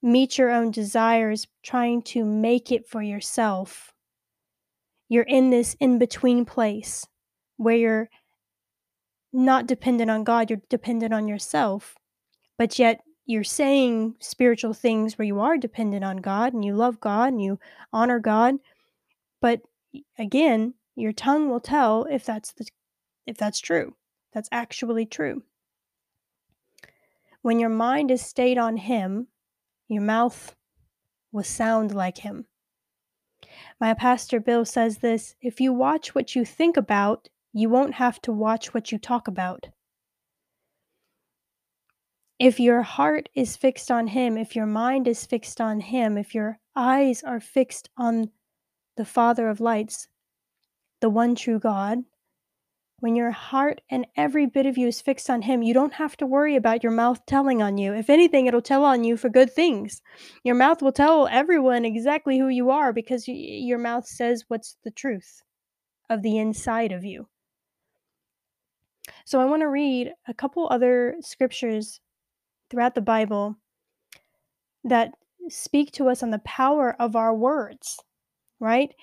meet 0.00 0.38
your 0.38 0.50
own 0.50 0.70
desires, 0.70 1.46
trying 1.62 2.00
to 2.04 2.24
make 2.24 2.72
it 2.72 2.88
for 2.88 3.02
yourself, 3.02 3.92
you're 5.10 5.24
in 5.24 5.50
this 5.50 5.76
in 5.80 5.98
between 5.98 6.46
place 6.46 7.06
where 7.56 7.76
you're 7.76 8.08
not 9.32 9.66
dependent 9.66 10.10
on 10.10 10.24
God, 10.24 10.50
you're 10.50 10.62
dependent 10.68 11.12
on 11.12 11.28
yourself, 11.28 11.96
but 12.58 12.78
yet 12.78 13.00
you're 13.26 13.44
saying 13.44 14.14
spiritual 14.20 14.72
things 14.72 15.18
where 15.18 15.26
you 15.26 15.40
are 15.40 15.58
dependent 15.58 16.04
on 16.04 16.18
God 16.18 16.54
and 16.54 16.64
you 16.64 16.74
love 16.74 17.00
God 17.00 17.32
and 17.32 17.42
you 17.42 17.58
honor 17.92 18.20
God. 18.20 18.56
But 19.40 19.62
again, 20.18 20.74
your 20.94 21.12
tongue 21.12 21.50
will 21.50 21.60
tell 21.60 22.04
if 22.04 22.24
that's 22.24 22.52
the 22.52 22.66
if 23.26 23.36
that's 23.36 23.60
true. 23.60 23.94
That's 24.32 24.48
actually 24.52 25.06
true. 25.06 25.42
When 27.42 27.58
your 27.58 27.70
mind 27.70 28.10
is 28.10 28.22
stayed 28.22 28.58
on 28.58 28.76
him, 28.76 29.28
your 29.88 30.02
mouth 30.02 30.54
will 31.32 31.44
sound 31.44 31.94
like 31.94 32.18
him. 32.18 32.46
My 33.80 33.94
pastor 33.94 34.40
Bill 34.40 34.64
says 34.64 34.98
this, 34.98 35.34
if 35.40 35.60
you 35.60 35.72
watch 35.72 36.14
what 36.14 36.34
you 36.34 36.44
think 36.44 36.76
about, 36.76 37.28
you 37.56 37.70
won't 37.70 37.94
have 37.94 38.20
to 38.20 38.32
watch 38.32 38.74
what 38.74 38.92
you 38.92 38.98
talk 38.98 39.26
about. 39.26 39.68
If 42.38 42.60
your 42.60 42.82
heart 42.82 43.30
is 43.34 43.56
fixed 43.56 43.90
on 43.90 44.08
Him, 44.08 44.36
if 44.36 44.54
your 44.54 44.66
mind 44.66 45.08
is 45.08 45.24
fixed 45.24 45.58
on 45.58 45.80
Him, 45.80 46.18
if 46.18 46.34
your 46.34 46.58
eyes 46.76 47.22
are 47.22 47.40
fixed 47.40 47.88
on 47.96 48.30
the 48.98 49.06
Father 49.06 49.48
of 49.48 49.58
lights, 49.58 50.08
the 51.00 51.08
one 51.08 51.34
true 51.34 51.58
God, 51.58 52.00
when 53.00 53.16
your 53.16 53.30
heart 53.30 53.80
and 53.90 54.06
every 54.18 54.44
bit 54.44 54.66
of 54.66 54.76
you 54.76 54.88
is 54.88 55.00
fixed 55.00 55.30
on 55.30 55.40
Him, 55.40 55.62
you 55.62 55.72
don't 55.72 55.94
have 55.94 56.14
to 56.18 56.26
worry 56.26 56.56
about 56.56 56.82
your 56.82 56.92
mouth 56.92 57.24
telling 57.24 57.62
on 57.62 57.78
you. 57.78 57.94
If 57.94 58.10
anything, 58.10 58.44
it'll 58.44 58.60
tell 58.60 58.84
on 58.84 59.02
you 59.02 59.16
for 59.16 59.30
good 59.30 59.50
things. 59.50 60.02
Your 60.44 60.56
mouth 60.56 60.82
will 60.82 60.92
tell 60.92 61.26
everyone 61.28 61.86
exactly 61.86 62.38
who 62.38 62.48
you 62.48 62.68
are 62.68 62.92
because 62.92 63.26
y- 63.26 63.32
your 63.32 63.78
mouth 63.78 64.06
says 64.06 64.44
what's 64.48 64.76
the 64.84 64.90
truth 64.90 65.40
of 66.10 66.20
the 66.20 66.36
inside 66.36 66.92
of 66.92 67.02
you. 67.02 67.28
So 69.26 69.40
I 69.40 69.44
want 69.44 69.62
to 69.62 69.68
read 69.68 70.12
a 70.28 70.34
couple 70.34 70.68
other 70.70 71.16
scriptures 71.20 72.00
throughout 72.70 72.94
the 72.94 73.00
Bible 73.00 73.56
that 74.84 75.14
speak 75.48 75.90
to 75.92 76.08
us 76.08 76.22
on 76.22 76.30
the 76.30 76.38
power 76.38 76.94
of 77.00 77.16
our 77.16 77.34
words, 77.34 77.98
right? 78.60 78.94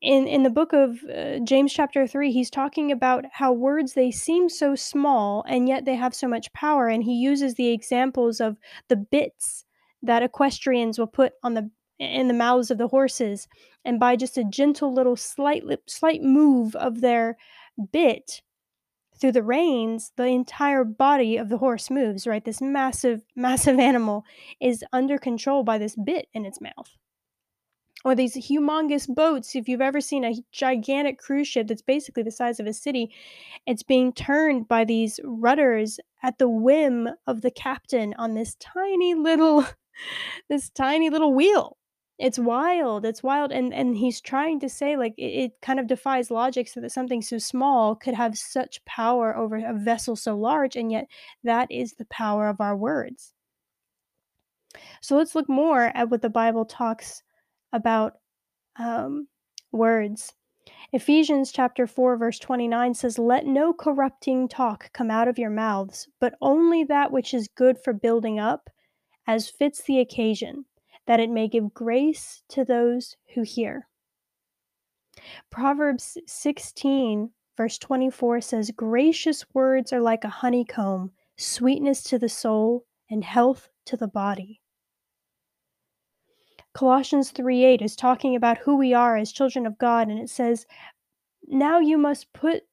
In 0.00 0.26
in 0.26 0.44
the 0.44 0.50
book 0.50 0.72
of 0.72 1.04
uh, 1.04 1.40
James 1.44 1.74
chapter 1.74 2.06
3, 2.06 2.32
he's 2.32 2.48
talking 2.48 2.90
about 2.90 3.26
how 3.30 3.52
words 3.52 3.92
they 3.92 4.10
seem 4.10 4.48
so 4.48 4.74
small 4.74 5.44
and 5.46 5.68
yet 5.68 5.84
they 5.84 5.94
have 5.94 6.14
so 6.14 6.26
much 6.26 6.52
power 6.54 6.88
and 6.88 7.04
he 7.04 7.12
uses 7.12 7.54
the 7.54 7.68
examples 7.68 8.40
of 8.40 8.56
the 8.88 8.96
bits 8.96 9.66
that 10.02 10.22
equestrians 10.22 10.98
will 10.98 11.06
put 11.06 11.34
on 11.42 11.52
the 11.52 11.70
in 11.98 12.28
the 12.28 12.34
mouths 12.34 12.70
of 12.70 12.78
the 12.78 12.88
horses 12.88 13.46
and 13.84 14.00
by 14.00 14.16
just 14.16 14.38
a 14.38 14.44
gentle 14.44 14.94
little 14.94 15.16
slight 15.16 15.64
slight 15.86 16.22
move 16.22 16.74
of 16.76 17.02
their 17.02 17.36
bit 17.92 18.40
through 19.18 19.32
the 19.32 19.42
reins, 19.42 20.12
the 20.16 20.26
entire 20.26 20.84
body 20.84 21.36
of 21.36 21.48
the 21.48 21.58
horse 21.58 21.90
moves, 21.90 22.26
right? 22.26 22.44
This 22.44 22.60
massive, 22.60 23.22
massive 23.36 23.78
animal 23.78 24.24
is 24.60 24.84
under 24.92 25.18
control 25.18 25.62
by 25.62 25.78
this 25.78 25.96
bit 25.96 26.28
in 26.32 26.44
its 26.44 26.60
mouth. 26.60 26.96
Or 28.04 28.14
these 28.14 28.36
humongous 28.36 29.12
boats, 29.12 29.56
if 29.56 29.68
you've 29.68 29.80
ever 29.80 30.00
seen 30.00 30.24
a 30.24 30.34
gigantic 30.52 31.18
cruise 31.18 31.48
ship 31.48 31.66
that's 31.66 31.82
basically 31.82 32.22
the 32.22 32.30
size 32.30 32.60
of 32.60 32.66
a 32.66 32.72
city, 32.72 33.12
it's 33.66 33.82
being 33.82 34.12
turned 34.12 34.68
by 34.68 34.84
these 34.84 35.18
rudders 35.24 35.98
at 36.22 36.38
the 36.38 36.48
whim 36.48 37.08
of 37.26 37.40
the 37.40 37.50
captain 37.50 38.14
on 38.16 38.34
this 38.34 38.54
tiny 38.60 39.14
little 39.14 39.66
this 40.48 40.70
tiny 40.70 41.10
little 41.10 41.34
wheel 41.34 41.76
it's 42.18 42.38
wild 42.38 43.04
it's 43.04 43.22
wild 43.22 43.52
and 43.52 43.74
and 43.74 43.96
he's 43.96 44.20
trying 44.20 44.58
to 44.58 44.68
say 44.68 44.96
like 44.96 45.14
it, 45.18 45.22
it, 45.22 45.52
kind 45.60 45.78
of 45.78 45.86
defies 45.86 46.30
logic 46.30 46.66
so 46.66 46.80
that 46.80 46.90
something 46.90 47.20
so 47.20 47.36
small 47.36 47.94
could 47.94 48.14
have 48.14 48.38
such 48.38 48.82
power 48.86 49.36
over 49.36 49.56
a 49.56 49.74
vessel 49.74 50.16
so 50.16 50.36
large 50.36 50.76
and 50.76 50.90
yet 50.90 51.06
that 51.44 51.70
is 51.70 51.92
the 51.92 52.06
power 52.06 52.48
of 52.48 52.60
our 52.60 52.76
words. 52.76 53.32
So 55.02 55.16
let's 55.16 55.34
look 55.34 55.48
more 55.48 55.92
at 55.94 56.10
what 56.10 56.22
the 56.22 56.30
bible 56.30 56.64
talks 56.64 57.22
about 57.72 58.14
um, 58.78 59.28
words. 59.72 60.32
Ephesians 60.92 61.52
chapter 61.52 61.86
4 61.86 62.16
verse 62.16 62.38
29 62.38 62.94
says 62.94 63.18
let 63.18 63.44
no 63.44 63.74
corrupting 63.74 64.48
talk 64.48 64.90
come 64.94 65.10
out 65.10 65.28
of 65.28 65.38
your 65.38 65.50
mouths 65.50 66.08
but 66.18 66.34
only 66.40 66.82
that 66.84 67.12
which 67.12 67.34
is 67.34 67.48
good 67.48 67.78
for 67.78 67.92
building 67.92 68.38
up 68.38 68.70
as 69.26 69.50
fits 69.50 69.82
the 69.82 70.00
occasion 70.00 70.64
that 71.06 71.20
it 71.20 71.30
may 71.30 71.48
give 71.48 71.74
grace 71.74 72.42
to 72.48 72.64
those 72.64 73.16
who 73.34 73.42
hear. 73.42 73.88
Proverbs 75.50 76.18
16, 76.26 77.30
verse 77.56 77.78
24 77.78 78.40
says, 78.40 78.70
Gracious 78.70 79.44
words 79.54 79.92
are 79.92 80.00
like 80.00 80.24
a 80.24 80.28
honeycomb, 80.28 81.12
sweetness 81.36 82.02
to 82.04 82.18
the 82.18 82.28
soul, 82.28 82.84
and 83.10 83.24
health 83.24 83.68
to 83.86 83.96
the 83.96 84.08
body. 84.08 84.60
Colossians 86.74 87.30
3 87.30 87.64
8 87.64 87.82
is 87.82 87.96
talking 87.96 88.36
about 88.36 88.58
who 88.58 88.76
we 88.76 88.92
are 88.92 89.16
as 89.16 89.32
children 89.32 89.66
of 89.66 89.78
God, 89.78 90.08
and 90.08 90.18
it 90.18 90.28
says, 90.28 90.66
Now 91.46 91.78
you 91.78 91.96
must 91.96 92.32
put 92.34 92.64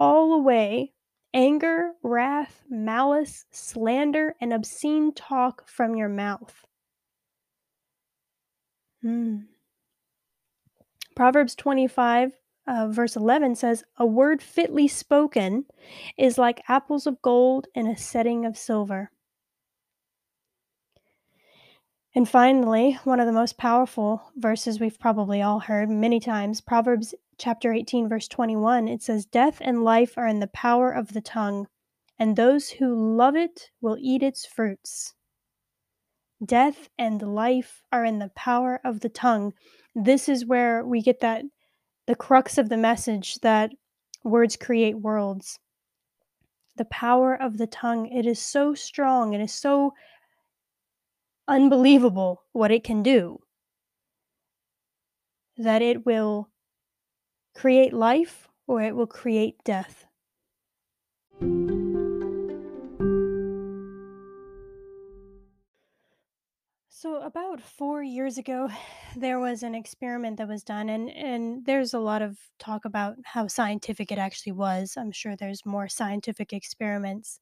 all 0.00 0.32
away 0.32 0.92
anger, 1.32 1.92
wrath, 2.02 2.64
malice, 2.68 3.44
slander, 3.52 4.34
and 4.40 4.52
obscene 4.52 5.12
talk 5.12 5.68
from 5.68 5.94
your 5.94 6.08
mouth. 6.08 6.66
Mm. 9.04 9.46
Proverbs 11.14 11.54
25, 11.54 12.32
uh, 12.66 12.88
verse 12.88 13.16
11 13.16 13.54
says, 13.56 13.84
A 13.96 14.06
word 14.06 14.42
fitly 14.42 14.88
spoken 14.88 15.64
is 16.18 16.38
like 16.38 16.62
apples 16.68 17.06
of 17.06 17.22
gold 17.22 17.68
in 17.74 17.86
a 17.86 17.96
setting 17.96 18.44
of 18.44 18.56
silver. 18.56 19.10
And 22.14 22.28
finally, 22.28 22.98
one 23.04 23.20
of 23.20 23.26
the 23.26 23.32
most 23.32 23.58
powerful 23.58 24.22
verses 24.36 24.80
we've 24.80 24.98
probably 24.98 25.42
all 25.42 25.60
heard 25.60 25.90
many 25.90 26.18
times, 26.18 26.62
Proverbs 26.62 27.14
chapter 27.36 27.72
18, 27.74 28.08
verse 28.08 28.26
21, 28.26 28.88
it 28.88 29.02
says, 29.02 29.26
Death 29.26 29.58
and 29.60 29.84
life 29.84 30.16
are 30.16 30.26
in 30.26 30.40
the 30.40 30.46
power 30.46 30.90
of 30.90 31.12
the 31.12 31.20
tongue, 31.20 31.68
and 32.18 32.34
those 32.34 32.70
who 32.70 33.16
love 33.16 33.36
it 33.36 33.70
will 33.82 33.98
eat 34.00 34.22
its 34.22 34.46
fruits. 34.46 35.14
Death 36.44 36.88
and 36.98 37.22
life 37.22 37.82
are 37.92 38.04
in 38.04 38.18
the 38.18 38.30
power 38.36 38.80
of 38.84 39.00
the 39.00 39.08
tongue. 39.08 39.52
This 39.94 40.28
is 40.28 40.44
where 40.44 40.84
we 40.84 41.02
get 41.02 41.20
that 41.20 41.44
the 42.06 42.14
crux 42.14 42.58
of 42.58 42.68
the 42.68 42.76
message 42.76 43.36
that 43.36 43.72
words 44.22 44.56
create 44.56 44.98
worlds. 44.98 45.58
The 46.76 46.84
power 46.86 47.34
of 47.34 47.56
the 47.56 47.66
tongue, 47.66 48.08
it 48.08 48.26
is 48.26 48.38
so 48.38 48.74
strong, 48.74 49.32
it 49.32 49.40
is 49.40 49.52
so 49.52 49.94
unbelievable 51.48 52.42
what 52.52 52.70
it 52.70 52.84
can 52.84 53.02
do. 53.02 53.40
that 55.58 55.82
it 55.82 56.04
will 56.04 56.50
create 57.54 57.92
life 57.92 58.48
or 58.66 58.82
it 58.82 58.94
will 58.94 59.06
create 59.06 59.56
death. 59.64 60.04
So 66.98 67.16
about 67.20 67.60
4 67.60 68.02
years 68.02 68.38
ago, 68.38 68.70
there 69.16 69.38
was 69.38 69.62
an 69.62 69.74
experiment 69.74 70.38
that 70.38 70.48
was 70.48 70.64
done 70.64 70.88
and 70.88 71.10
and 71.10 71.66
there's 71.66 71.92
a 71.92 71.98
lot 71.98 72.22
of 72.22 72.38
talk 72.58 72.86
about 72.86 73.16
how 73.22 73.48
scientific 73.48 74.10
it 74.10 74.18
actually 74.18 74.52
was. 74.52 74.96
I'm 74.96 75.12
sure 75.12 75.36
there's 75.36 75.66
more 75.66 75.88
scientific 75.88 76.54
experiments 76.54 77.38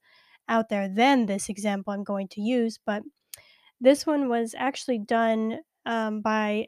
out 0.49 0.67
there 0.67 0.89
than 0.89 1.25
this 1.25 1.47
example 1.47 1.93
I'm 1.93 2.03
going 2.03 2.27
to 2.31 2.41
use, 2.41 2.79
but 2.85 3.03
this 3.79 4.05
one 4.05 4.27
was 4.27 4.55
actually 4.57 4.99
done 4.99 5.59
um, 5.85 6.19
by 6.21 6.67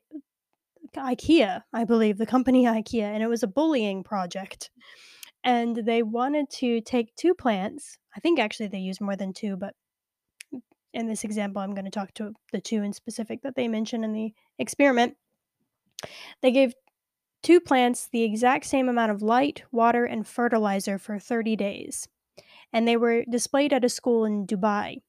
IKEA, 0.95 1.63
I 1.73 1.83
believe, 1.83 2.17
the 2.17 2.25
company 2.25 2.63
IKEA, 2.79 3.03
and 3.13 3.21
it 3.21 3.27
was 3.27 3.43
a 3.43 3.47
bullying 3.47 4.01
project. 4.01 4.71
And 5.43 5.75
they 5.75 6.03
wanted 6.03 6.49
to 6.61 6.79
take 6.81 7.15
two 7.15 7.33
plants. 7.35 7.97
I 8.15 8.21
think 8.21 8.39
actually 8.39 8.69
they 8.69 8.79
used 8.79 9.01
more 9.01 9.17
than 9.17 9.33
two, 9.33 9.57
but 9.57 9.75
in 10.97 11.07
this 11.07 11.23
example, 11.23 11.61
I'm 11.61 11.75
going 11.75 11.85
to 11.85 11.91
talk 11.91 12.13
to 12.15 12.33
the 12.51 12.59
two 12.59 12.81
in 12.81 12.91
specific 12.91 13.43
that 13.43 13.55
they 13.55 13.67
mentioned 13.67 14.03
in 14.03 14.13
the 14.13 14.33
experiment. 14.57 15.15
They 16.41 16.51
gave 16.51 16.73
two 17.43 17.59
plants 17.59 18.09
the 18.11 18.23
exact 18.23 18.65
same 18.65 18.89
amount 18.89 19.11
of 19.11 19.21
light, 19.21 19.63
water, 19.71 20.05
and 20.05 20.25
fertilizer 20.27 20.97
for 20.97 21.19
30 21.19 21.55
days. 21.55 22.07
And 22.73 22.87
they 22.87 22.97
were 22.97 23.23
displayed 23.29 23.73
at 23.73 23.85
a 23.85 23.89
school 23.89 24.25
in 24.25 24.47
Dubai. 24.47 25.01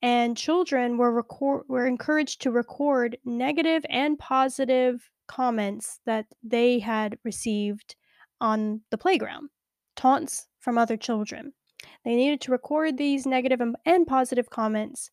And 0.00 0.36
children 0.36 0.98
were 0.98 1.24
were 1.68 1.86
encouraged 1.86 2.42
to 2.42 2.52
record 2.52 3.18
negative 3.24 3.84
and 3.88 4.18
positive 4.18 5.10
comments 5.26 5.98
that 6.06 6.26
they 6.44 6.78
had 6.78 7.18
received 7.24 7.96
on 8.40 8.82
the 8.90 8.98
playground, 8.98 9.50
taunts 9.96 10.46
from 10.60 10.78
other 10.78 10.96
children. 10.96 11.52
They 12.04 12.14
needed 12.14 12.40
to 12.42 12.52
record 12.52 12.96
these 12.96 13.26
negative 13.26 13.60
and, 13.84 14.06
positive 14.06 14.50
comments 14.50 15.10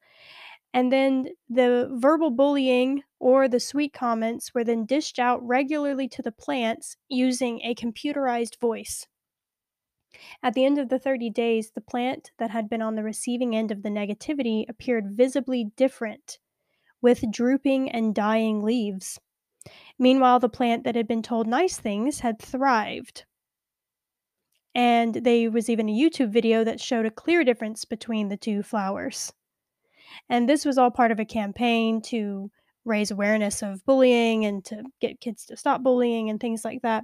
and 0.73 0.91
then 0.91 1.29
the 1.49 1.89
verbal 1.91 2.29
bullying 2.29 3.03
or 3.19 3.47
the 3.47 3.59
sweet 3.59 3.91
comments 3.91 4.53
were 4.53 4.63
then 4.63 4.85
dished 4.85 5.19
out 5.19 5.45
regularly 5.45 6.07
to 6.09 6.21
the 6.21 6.31
plants 6.31 6.95
using 7.07 7.61
a 7.61 7.73
computerized 7.73 8.59
voice. 8.59 9.07
At 10.43 10.53
the 10.53 10.65
end 10.65 10.77
of 10.77 10.89
the 10.89 10.99
30 10.99 11.29
days, 11.31 11.71
the 11.71 11.81
plant 11.81 12.31
that 12.37 12.51
had 12.51 12.69
been 12.69 12.81
on 12.81 12.95
the 12.95 13.03
receiving 13.03 13.55
end 13.55 13.71
of 13.71 13.83
the 13.83 13.89
negativity 13.89 14.65
appeared 14.67 15.11
visibly 15.11 15.71
different, 15.75 16.39
with 17.01 17.31
drooping 17.31 17.89
and 17.89 18.13
dying 18.13 18.63
leaves. 18.63 19.19
Meanwhile, 19.97 20.39
the 20.39 20.49
plant 20.49 20.83
that 20.83 20.95
had 20.95 21.07
been 21.07 21.21
told 21.21 21.47
nice 21.47 21.77
things 21.77 22.19
had 22.19 22.39
thrived. 22.39 23.25
And 24.75 25.15
there 25.15 25.51
was 25.51 25.69
even 25.69 25.89
a 25.89 25.93
YouTube 25.93 26.29
video 26.29 26.63
that 26.63 26.79
showed 26.79 27.05
a 27.05 27.11
clear 27.11 27.43
difference 27.43 27.85
between 27.85 28.29
the 28.29 28.37
two 28.37 28.63
flowers. 28.63 29.33
And 30.29 30.47
this 30.47 30.65
was 30.65 30.77
all 30.77 30.91
part 30.91 31.11
of 31.11 31.19
a 31.19 31.25
campaign 31.25 32.01
to 32.03 32.51
raise 32.85 33.11
awareness 33.11 33.61
of 33.61 33.85
bullying 33.85 34.45
and 34.45 34.63
to 34.65 34.83
get 35.01 35.21
kids 35.21 35.45
to 35.45 35.57
stop 35.57 35.83
bullying 35.83 36.29
and 36.29 36.39
things 36.39 36.63
like 36.63 36.81
that. 36.81 37.03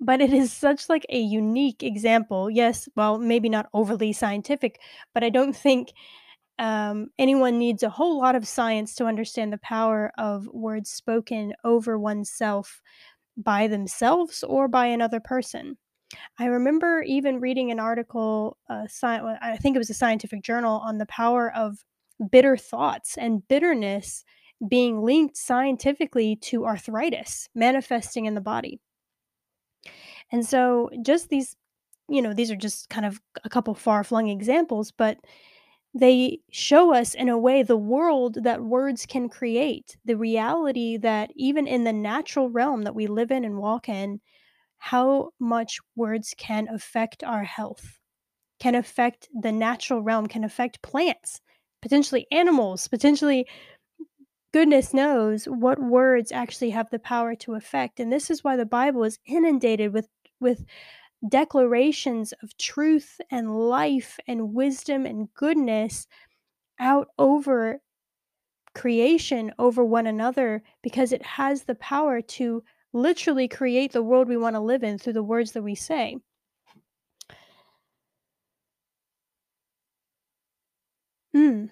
But 0.00 0.20
it 0.22 0.32
is 0.32 0.52
such 0.52 0.88
like 0.88 1.04
a 1.10 1.20
unique 1.20 1.82
example. 1.82 2.50
Yes, 2.50 2.88
well, 2.96 3.18
maybe 3.18 3.48
not 3.48 3.68
overly 3.74 4.12
scientific, 4.12 4.80
but 5.12 5.22
I 5.22 5.28
don't 5.28 5.54
think 5.54 5.92
um, 6.58 7.08
anyone 7.18 7.58
needs 7.58 7.82
a 7.82 7.90
whole 7.90 8.18
lot 8.18 8.34
of 8.34 8.46
science 8.46 8.94
to 8.96 9.06
understand 9.06 9.52
the 9.52 9.58
power 9.58 10.12
of 10.18 10.46
words 10.48 10.90
spoken 10.90 11.54
over 11.64 11.98
oneself 11.98 12.80
by 13.36 13.66
themselves 13.66 14.42
or 14.42 14.68
by 14.68 14.86
another 14.86 15.20
person. 15.20 15.76
I 16.38 16.46
remember 16.46 17.02
even 17.02 17.40
reading 17.40 17.70
an 17.70 17.78
article, 17.80 18.56
uh, 18.68 18.84
sci- 18.84 19.06
I 19.40 19.56
think 19.56 19.76
it 19.76 19.78
was 19.78 19.90
a 19.90 19.94
scientific 19.94 20.42
journal, 20.42 20.78
on 20.84 20.98
the 20.98 21.06
power 21.06 21.52
of 21.54 21.84
bitter 22.30 22.56
thoughts 22.56 23.16
and 23.16 23.46
bitterness 23.48 24.24
being 24.68 25.02
linked 25.02 25.36
scientifically 25.36 26.36
to 26.36 26.66
arthritis 26.66 27.48
manifesting 27.54 28.26
in 28.26 28.34
the 28.34 28.40
body. 28.40 28.80
And 30.32 30.46
so, 30.46 30.90
just 31.02 31.28
these, 31.28 31.56
you 32.08 32.22
know, 32.22 32.32
these 32.34 32.50
are 32.50 32.56
just 32.56 32.88
kind 32.88 33.06
of 33.06 33.20
a 33.44 33.48
couple 33.48 33.74
far 33.74 34.04
flung 34.04 34.28
examples, 34.28 34.90
but 34.92 35.18
they 35.94 36.40
show 36.50 36.94
us 36.94 37.14
in 37.14 37.28
a 37.28 37.38
way 37.38 37.62
the 37.62 37.76
world 37.76 38.38
that 38.44 38.62
words 38.62 39.06
can 39.06 39.28
create, 39.28 39.96
the 40.04 40.16
reality 40.16 40.96
that 40.98 41.32
even 41.36 41.66
in 41.66 41.84
the 41.84 41.92
natural 41.92 42.50
realm 42.50 42.82
that 42.82 42.94
we 42.94 43.06
live 43.08 43.30
in 43.32 43.44
and 43.44 43.58
walk 43.58 43.88
in, 43.88 44.20
how 44.80 45.30
much 45.38 45.78
words 45.94 46.34
can 46.36 46.66
affect 46.68 47.22
our 47.22 47.44
health, 47.44 47.98
can 48.58 48.74
affect 48.74 49.28
the 49.32 49.52
natural 49.52 50.02
realm, 50.02 50.26
can 50.26 50.42
affect 50.42 50.82
plants, 50.82 51.40
potentially 51.82 52.26
animals, 52.32 52.88
potentially 52.88 53.46
goodness 54.52 54.92
knows 54.92 55.44
what 55.44 55.78
words 55.78 56.32
actually 56.32 56.70
have 56.70 56.90
the 56.90 56.98
power 56.98 57.34
to 57.36 57.54
affect. 57.54 58.00
And 58.00 58.12
this 58.12 58.30
is 58.30 58.42
why 58.42 58.56
the 58.56 58.66
Bible 58.66 59.04
is 59.04 59.18
inundated 59.26 59.92
with 59.92 60.08
with 60.40 60.64
declarations 61.28 62.32
of 62.42 62.56
truth 62.56 63.20
and 63.30 63.68
life 63.68 64.18
and 64.26 64.54
wisdom 64.54 65.04
and 65.04 65.28
goodness 65.34 66.06
out 66.78 67.08
over 67.18 67.80
creation 68.74 69.52
over 69.58 69.84
one 69.84 70.06
another 70.06 70.62
because 70.82 71.12
it 71.12 71.22
has 71.22 71.64
the 71.64 71.74
power 71.74 72.22
to 72.22 72.62
literally 72.92 73.48
create 73.48 73.92
the 73.92 74.02
world 74.02 74.28
we 74.28 74.36
want 74.36 74.56
to 74.56 74.60
live 74.60 74.82
in 74.82 74.98
through 74.98 75.12
the 75.12 75.22
words 75.22 75.52
that 75.52 75.62
we 75.62 75.74
say. 75.74 76.16
Mm. 81.34 81.70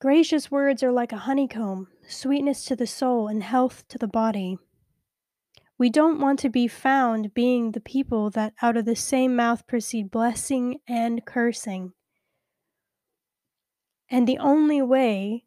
Gracious 0.00 0.50
words 0.50 0.82
are 0.82 0.92
like 0.92 1.12
a 1.12 1.18
honeycomb, 1.18 1.88
sweetness 2.06 2.64
to 2.64 2.76
the 2.76 2.86
soul 2.86 3.28
and 3.28 3.42
health 3.42 3.84
to 3.88 3.98
the 3.98 4.08
body. 4.08 4.58
We 5.78 5.90
don't 5.90 6.20
want 6.20 6.38
to 6.40 6.48
be 6.48 6.68
found 6.68 7.34
being 7.34 7.72
the 7.72 7.80
people 7.80 8.30
that 8.30 8.54
out 8.62 8.76
of 8.76 8.84
the 8.84 8.96
same 8.96 9.36
mouth 9.36 9.66
proceed 9.66 10.10
blessing 10.10 10.80
and 10.88 11.24
cursing. 11.24 11.92
And 14.10 14.26
the 14.26 14.38
only 14.38 14.80
way 14.82 15.44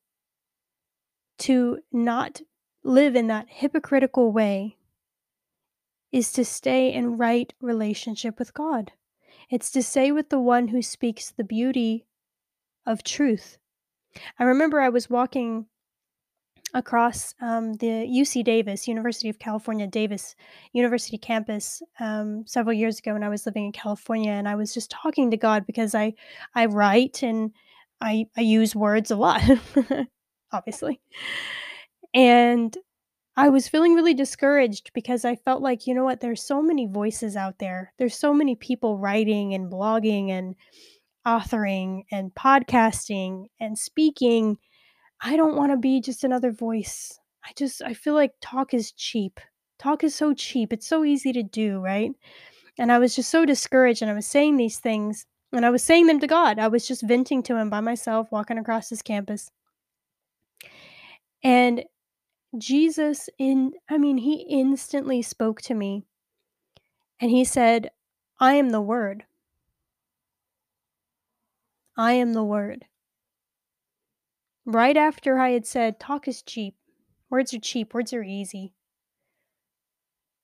to 1.40 1.80
not 1.92 2.42
live 2.90 3.16
in 3.16 3.28
that 3.28 3.48
hypocritical 3.50 4.32
way 4.32 4.76
is 6.12 6.32
to 6.34 6.44
stay 6.44 6.92
in 6.92 7.18
right 7.18 7.54
relationship 7.62 8.40
with 8.40 8.54
God. 8.54 8.92
It's 9.50 9.72
to 9.72 9.84
stay 9.84 10.12
with 10.12 10.30
the 10.30 10.40
one 10.40 10.70
who 10.70 10.82
speaks 10.82 11.30
the 11.30 11.44
beauty 11.44 12.06
of 12.86 13.04
truth. 13.04 13.58
I 14.40 14.44
remember 14.44 14.82
I 14.82 14.90
was 14.90 15.10
walking 15.10 15.68
across 16.74 17.34
um, 17.42 17.74
the 17.74 17.86
UC 18.08 18.44
Davis, 18.44 18.88
University 18.88 19.30
of 19.30 19.40
California 19.40 19.88
Davis 19.88 20.36
University 20.74 21.18
campus 21.18 21.82
um, 22.00 22.44
several 22.46 22.74
years 22.74 23.00
ago 23.00 23.14
when 23.14 23.24
I 23.24 23.30
was 23.30 23.46
living 23.46 23.66
in 23.66 23.72
California, 23.72 24.32
and 24.32 24.48
I 24.48 24.56
was 24.56 24.74
just 24.74 24.92
talking 24.92 25.32
to 25.32 25.38
God 25.38 25.66
because 25.66 25.96
I 25.96 26.14
I 26.56 26.66
write 26.66 27.24
and 27.24 27.52
I 28.02 28.28
I 28.38 28.42
use 28.42 28.76
words 28.76 29.12
a 29.12 29.16
lot, 29.16 29.42
obviously, 30.52 31.00
and 32.14 32.76
I 33.36 33.50
was 33.50 33.70
feeling 33.70 33.94
really 33.94 34.14
discouraged 34.14 34.92
because 34.94 35.24
I 35.24 35.36
felt 35.38 35.62
like, 35.62 35.88
you 35.88 35.94
know 35.94 36.04
what, 36.04 36.20
there's 36.20 36.44
so 36.44 36.62
many 36.62 36.88
voices 36.88 37.38
out 37.38 37.58
there. 37.60 37.94
There's 37.98 38.16
so 38.16 38.34
many 38.34 38.56
people 38.56 38.98
writing 38.98 39.54
and 39.54 39.72
blogging 39.72 40.30
and 40.30 40.56
authoring 41.26 42.04
and 42.12 42.34
podcasting 42.36 43.46
and 43.60 43.78
speaking. 43.78 44.58
I 45.22 45.38
don't 45.38 45.56
want 45.56 45.72
to 45.72 45.78
be 45.78 46.02
just 46.02 46.24
another 46.24 46.52
voice. 46.52 47.18
I 47.46 47.52
just 47.56 47.82
I 47.82 47.94
feel 47.94 48.14
like 48.14 48.34
talk 48.42 48.74
is 48.74 48.92
cheap. 48.92 49.40
Talk 49.78 50.04
is 50.04 50.14
so 50.14 50.34
cheap. 50.34 50.74
It's 50.74 50.88
so 50.88 51.06
easy 51.06 51.32
to 51.32 51.44
do, 51.44 51.80
right? 51.80 52.12
And 52.78 52.92
I 52.92 53.00
was 53.00 53.16
just 53.16 53.30
so 53.30 53.46
discouraged 53.46 54.02
and 54.02 54.12
I 54.12 54.16
was 54.16 54.26
saying 54.26 54.58
these 54.58 54.80
things 54.80 55.26
and 55.54 55.66
I 55.66 55.70
was 55.70 55.84
saying 55.84 56.08
them 56.08 56.20
to 56.20 56.28
God. 56.28 56.60
I 56.60 56.68
was 56.68 56.88
just 56.88 57.04
venting 57.04 57.44
to 57.44 57.56
him 57.56 57.70
by 57.70 57.80
myself 57.80 58.32
walking 58.32 58.58
across 58.58 58.90
this 58.90 59.02
campus. 59.02 59.50
And 61.44 61.86
Jesus 62.58 63.30
in 63.38 63.74
I 63.90 63.98
mean, 63.98 64.18
he 64.18 64.46
instantly 64.50 65.22
spoke 65.22 65.62
to 65.64 65.74
me. 65.74 66.06
And 67.20 67.30
he 67.32 67.44
said, 67.44 67.92
"I 68.40 68.56
am 68.56 68.70
the 68.70 68.82
word." 68.82 69.26
I 71.98 72.14
am 72.14 72.34
the 72.34 72.44
word. 72.44 72.86
Right 74.66 74.96
after 74.96 75.38
I 75.40 75.50
had 75.50 75.66
said, 75.66 76.00
"Talk 76.00 76.28
is 76.28 76.42
cheap. 76.42 76.76
Words 77.30 77.54
are 77.54 77.60
cheap. 77.60 77.94
Words 77.94 78.14
are 78.14 78.24
easy." 78.24 78.74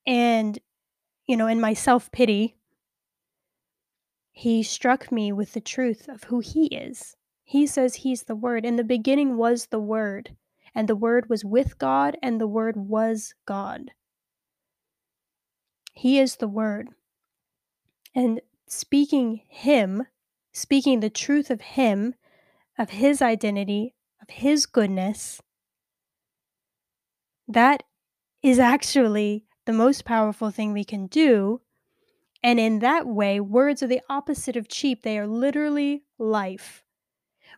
And, 0.06 0.60
you 1.26 1.38
know, 1.38 1.48
in 1.48 1.62
my 1.62 1.74
self-pity, 1.74 2.58
he 4.32 4.64
struck 4.64 5.12
me 5.12 5.32
with 5.32 5.54
the 5.54 5.62
truth 5.62 6.10
of 6.10 6.26
who 6.26 6.42
he 6.42 6.68
is. 6.68 7.16
He 7.44 7.66
says 7.66 7.96
he's 7.96 8.24
the 8.24 8.36
word. 8.36 8.66
In 8.66 8.76
the 8.76 8.84
beginning 8.84 9.38
was 9.38 9.68
the 9.68 9.80
word, 9.80 10.36
and 10.76 10.90
the 10.90 10.96
Word 10.96 11.30
was 11.30 11.46
with 11.46 11.80
God, 11.80 12.18
and 12.22 12.40
the 12.40 12.48
Word 12.48 12.76
was 12.76 13.34
God. 13.46 13.92
He 15.94 16.20
is 16.20 16.36
the 16.36 16.50
Word. 16.50 16.90
And 18.14 18.42
speaking 18.68 19.42
Him, 19.48 20.08
speaking 20.52 21.00
the 21.00 21.10
truth 21.10 21.50
of 21.50 21.62
Him, 21.62 22.16
of 22.78 22.90
His 22.92 23.22
identity, 23.22 23.96
of 24.22 24.30
His 24.30 24.66
goodness, 24.66 25.42
that 27.48 27.84
is 28.44 28.60
actually 28.60 29.46
the 29.66 29.74
most 29.74 30.06
powerful 30.06 30.52
thing 30.52 30.74
we 30.74 30.84
can 30.84 31.08
do. 31.08 31.62
And 32.44 32.60
in 32.60 32.80
that 32.80 33.08
way, 33.08 33.40
words 33.40 33.82
are 33.82 33.88
the 33.88 34.02
opposite 34.10 34.56
of 34.56 34.68
cheap. 34.68 35.02
They 35.02 35.18
are 35.18 35.28
literally 35.28 36.04
life. 36.20 36.85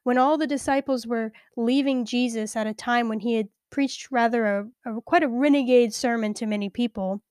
When 0.08 0.18
all 0.18 0.38
the 0.38 0.48
disciples 0.48 1.06
were 1.06 1.34
leaving 1.58 2.06
Jesus 2.06 2.56
at 2.56 2.66
a 2.66 2.74
time 2.74 3.10
when 3.10 3.20
he 3.20 3.34
had 3.34 3.50
preached 3.70 4.10
rather 4.10 4.46
a, 4.46 4.68
a 4.86 5.02
quite 5.02 5.22
a 5.22 5.28
renegade 5.28 5.94
sermon 5.94 6.34
to 6.36 6.46
many 6.46 6.70
people, 6.70 7.22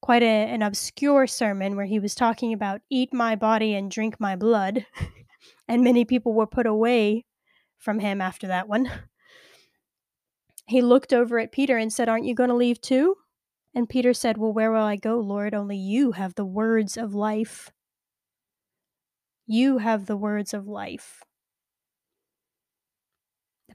quite 0.00 0.22
a, 0.22 0.24
an 0.24 0.62
obscure 0.62 1.26
sermon 1.26 1.76
where 1.76 1.84
he 1.84 1.98
was 1.98 2.14
talking 2.14 2.54
about 2.54 2.80
eat 2.88 3.12
my 3.12 3.36
body 3.36 3.74
and 3.74 3.90
drink 3.90 4.18
my 4.18 4.34
blood, 4.34 4.86
and 5.68 5.84
many 5.84 6.06
people 6.06 6.32
were 6.32 6.46
put 6.46 6.64
away 6.64 7.26
from 7.76 7.98
him 7.98 8.22
after 8.22 8.46
that 8.46 8.66
one. 8.66 8.90
He 10.68 10.80
looked 10.80 11.12
over 11.12 11.38
at 11.38 11.52
Peter 11.52 11.76
and 11.76 11.92
said, 11.92 12.08
Aren't 12.08 12.24
you 12.24 12.34
going 12.34 12.48
to 12.48 12.56
leave 12.56 12.80
too? 12.80 13.16
And 13.74 13.90
Peter 13.90 14.14
said, 14.14 14.38
Well, 14.38 14.54
where 14.54 14.72
will 14.72 14.84
I 14.84 14.96
go, 14.96 15.20
Lord? 15.20 15.52
Only 15.52 15.76
you 15.76 16.12
have 16.12 16.34
the 16.34 16.46
words 16.46 16.96
of 16.96 17.12
life. 17.12 17.70
You 19.46 19.76
have 19.76 20.06
the 20.06 20.16
words 20.16 20.54
of 20.54 20.66
life. 20.66 21.24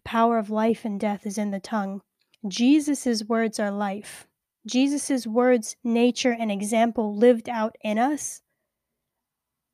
Power 0.06 0.38
of 0.38 0.50
life 0.50 0.86
and 0.86 0.98
death 0.98 1.26
is 1.26 1.38
in 1.38 1.52
the 1.52 1.60
tongue. 1.60 2.02
Jesus' 2.48 3.24
words 3.28 3.60
are 3.60 3.72
life. 3.72 4.28
Jesus' 4.66 5.28
words, 5.28 5.76
nature, 5.84 6.32
and 6.32 6.52
example 6.52 7.16
lived 7.16 7.50
out 7.50 7.76
in 7.84 8.00
us 8.00 8.42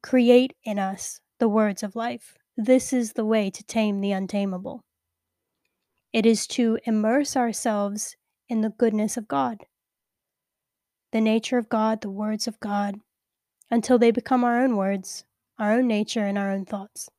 create 0.02 0.54
in 0.64 0.80
us 0.80 1.22
the 1.40 1.50
words 1.50 1.84
of 1.84 1.96
life. 1.96 2.38
This 2.58 2.92
is 2.94 3.14
the 3.14 3.26
way 3.26 3.50
to 3.50 3.64
tame 3.64 4.02
the 4.02 4.12
untamable. 4.12 4.82
It 6.12 6.26
is 6.26 6.46
to 6.48 6.78
immerse 6.86 7.38
ourselves 7.38 8.16
in 8.50 8.62
the 8.62 8.70
goodness 8.70 9.16
of 9.16 9.28
God, 9.28 9.66
the 11.12 11.22
nature 11.22 11.58
of 11.58 11.70
God, 11.70 12.02
the 12.02 12.10
words 12.10 12.48
of 12.48 12.60
God, 12.60 12.96
until 13.70 13.98
they 13.98 14.12
become 14.12 14.44
our 14.44 14.62
own 14.62 14.76
words, 14.76 15.24
our 15.58 15.72
own 15.72 15.88
nature, 15.88 16.26
and 16.26 16.38
our 16.38 16.52
own 16.52 16.66
thoughts. 16.66 17.10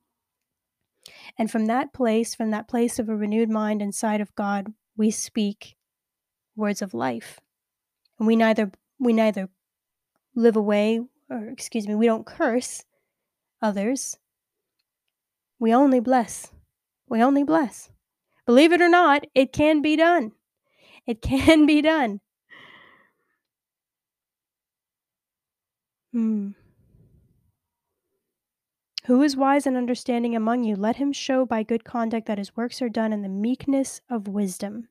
And 1.39 1.51
from 1.51 1.67
that 1.67 1.93
place, 1.93 2.35
from 2.35 2.51
that 2.51 2.69
place 2.69 2.99
of 2.99 3.09
a 3.09 3.17
renewed 3.17 3.51
mind 3.51 3.83
inside 3.83 4.21
of 4.21 4.35
God, 4.35 4.73
we 4.97 5.11
speak 5.11 5.77
words 6.57 6.83
of 6.83 6.95
life. 6.95 7.41
And 8.19 8.27
we 8.27 8.37
neither 8.37 8.71
we 8.99 9.13
neither 9.13 9.49
live 10.35 10.57
away 10.57 11.01
or 11.31 11.49
excuse 11.49 11.89
me, 11.89 11.95
we 11.95 12.07
don't 12.07 12.27
curse 12.27 12.85
others. 13.61 14.19
We 15.59 15.73
only 15.75 16.01
bless. 16.01 16.53
We 17.09 17.23
only 17.23 17.45
bless. 17.45 17.91
Believe 18.47 18.73
it 18.73 18.83
or 18.83 18.89
not, 18.89 19.25
it 19.35 19.53
can 19.53 19.83
be 19.83 19.97
done. 19.97 20.33
It 21.07 21.23
can 21.23 21.67
be 21.67 21.83
done. 21.83 22.21
Hmm. 26.13 26.51
Who 29.07 29.23
is 29.23 29.37
wise 29.37 29.67
and 29.67 29.77
understanding 29.77 30.37
among 30.37 30.63
you? 30.63 30.77
Let 30.77 30.97
him 30.97 31.13
show 31.13 31.45
by 31.45 31.65
good 31.65 31.85
conduct 31.85 32.27
that 32.27 32.39
his 32.39 32.57
works 32.57 32.81
are 32.81 32.89
done 32.89 33.13
in 33.13 33.23
the 33.23 33.29
meekness 33.29 34.01
of 34.09 34.29
wisdom. 34.29 34.89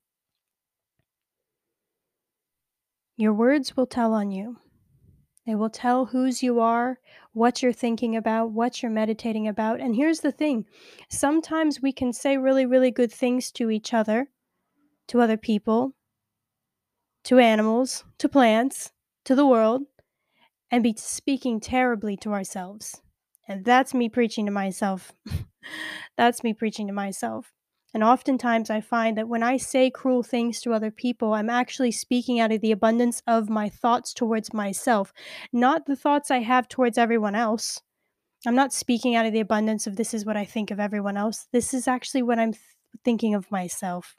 Your 3.16 3.34
words 3.34 3.78
will 3.78 3.86
tell 3.86 4.14
on 4.14 4.32
you. 4.32 4.58
They 5.46 5.56
will 5.56 5.70
tell 5.70 6.08
whose 6.08 6.44
you 6.44 6.60
are, 6.60 7.00
what 7.32 7.64
you're 7.64 7.72
thinking 7.72 8.16
about, 8.16 8.52
what 8.52 8.82
you're 8.82 8.92
meditating 8.92 9.48
about. 9.48 9.80
And 9.80 9.96
here's 9.96 10.20
the 10.20 10.32
thing 10.32 10.66
sometimes 11.10 11.82
we 11.82 11.94
can 11.94 12.12
say 12.12 12.38
really, 12.38 12.66
really 12.66 12.92
good 12.92 13.12
things 13.12 13.50
to 13.54 13.70
each 13.70 13.94
other, 13.94 14.30
to 15.08 15.22
other 15.22 15.38
people, 15.38 15.94
to 17.24 17.40
animals, 17.40 18.04
to 18.18 18.28
plants, 18.28 18.92
to 19.24 19.36
the 19.36 19.48
world, 19.48 19.84
and 20.70 20.84
be 20.84 20.94
speaking 20.98 21.60
terribly 21.60 22.18
to 22.18 22.34
ourselves. 22.34 23.02
And 23.48 23.66
that's 23.66 23.94
me 23.94 24.10
preaching 24.10 24.46
to 24.46 24.52
myself. 24.52 25.14
that's 26.18 26.44
me 26.44 26.54
preaching 26.54 26.88
to 26.88 26.94
myself. 26.94 27.54
And 27.94 28.04
oftentimes 28.04 28.70
I 28.70 28.80
find 28.80 29.18
that 29.18 29.28
when 29.28 29.44
I 29.44 29.58
say 29.58 29.90
cruel 29.90 30.24
things 30.24 30.62
to 30.62 30.74
other 30.74 30.92
people, 30.92 31.34
I'm 31.34 31.50
actually 31.50 31.92
speaking 31.92 32.40
out 32.40 32.52
of 32.52 32.62
the 32.62 32.72
abundance 32.72 33.22
of 33.28 33.50
my 33.50 33.68
thoughts 33.68 34.14
towards 34.14 34.54
myself, 34.54 35.12
not 35.52 35.86
the 35.86 35.98
thoughts 35.98 36.32
I 36.32 36.40
have 36.40 36.70
towards 36.70 36.98
everyone 36.98 37.36
else. 37.36 37.82
I'm 38.48 38.56
not 38.56 38.74
speaking 38.74 39.16
out 39.16 39.26
of 39.26 39.34
the 39.34 39.42
abundance 39.42 39.88
of 39.88 39.98
this 39.98 40.14
is 40.14 40.26
what 40.26 40.38
I 40.38 40.46
think 40.46 40.72
of 40.72 40.80
everyone 40.80 41.18
else. 41.18 41.48
This 41.52 41.74
is 41.74 41.88
actually 41.88 42.24
what 42.24 42.40
I'm 42.40 42.54
th- 42.54 42.64
thinking 43.04 43.36
of 43.36 43.52
myself. 43.52 44.16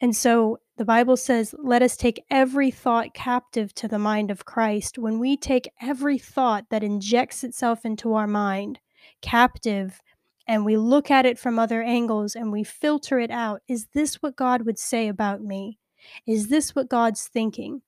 And 0.00 0.14
so 0.14 0.58
the 0.76 0.84
Bible 0.84 1.16
says, 1.16 1.54
let 1.58 1.82
us 1.82 1.96
take 1.96 2.24
every 2.30 2.70
thought 2.70 3.14
captive 3.14 3.74
to 3.74 3.88
the 3.88 3.98
mind 3.98 4.30
of 4.30 4.44
Christ. 4.44 4.96
When 4.96 5.18
we 5.18 5.36
take 5.36 5.68
every 5.80 6.18
thought 6.18 6.66
that 6.70 6.84
injects 6.84 7.42
itself 7.42 7.84
into 7.84 8.14
our 8.14 8.28
mind 8.28 8.78
captive 9.22 10.00
and 10.46 10.64
we 10.64 10.76
look 10.76 11.10
at 11.10 11.26
it 11.26 11.38
from 11.38 11.58
other 11.58 11.82
angles 11.82 12.36
and 12.36 12.52
we 12.52 12.62
filter 12.62 13.18
it 13.18 13.32
out, 13.32 13.60
is 13.66 13.86
this 13.92 14.22
what 14.22 14.36
God 14.36 14.62
would 14.66 14.78
say 14.78 15.08
about 15.08 15.42
me? 15.42 15.78
Is 16.26 16.48
this 16.48 16.76
what 16.76 16.88
God's 16.88 17.26
thinking? 17.26 17.82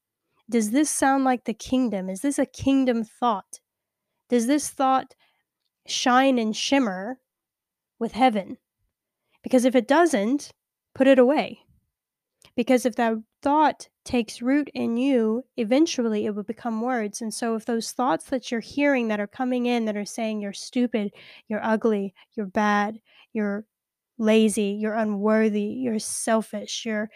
Does 0.49 0.73
this 0.73 0.91
sound 0.91 1.23
like 1.23 1.45
the 1.45 1.55
kingdom? 1.55 2.11
Is 2.11 2.23
this 2.23 2.41
a 2.41 2.47
kingdom 2.47 3.05
thought? 3.05 3.61
Does 4.29 4.49
this 4.49 4.69
thought 4.69 5.15
shine 5.87 6.41
and 6.41 6.57
shimmer 6.57 7.21
with 8.01 8.13
heaven? 8.13 8.59
Because 9.45 9.65
if 9.65 9.77
it 9.77 9.87
doesn't, 9.87 10.51
put 10.93 11.07
it 11.07 11.21
away 11.21 11.61
because 12.57 12.85
if 12.87 12.97
that 12.97 13.15
thought 13.43 13.89
takes 14.05 14.43
root 14.43 14.71
in 14.75 14.97
you, 14.97 15.45
eventually 15.57 16.27
it 16.27 16.35
will 16.35 16.43
become 16.43 16.81
words. 16.81 17.21
And 17.23 17.33
so, 17.33 17.55
if 17.55 17.65
those 17.65 17.93
thoughts 17.93 18.27
that 18.27 18.51
you're 18.51 18.61
hearing 18.61 19.09
that 19.09 19.21
are 19.21 19.27
coming 19.27 19.67
in 19.67 19.85
that 19.87 19.97
are 19.97 20.05
saying 20.05 20.41
you're 20.41 20.53
stupid, 20.53 21.13
you're 21.49 21.65
ugly, 21.65 22.15
you're 22.35 22.47
bad, 22.47 23.01
you're 23.33 23.65
lazy, 24.19 24.79
you're 24.81 24.95
unworthy, 24.95 25.63
you're 25.63 25.99
selfish, 25.99 26.85
you're 26.85 27.11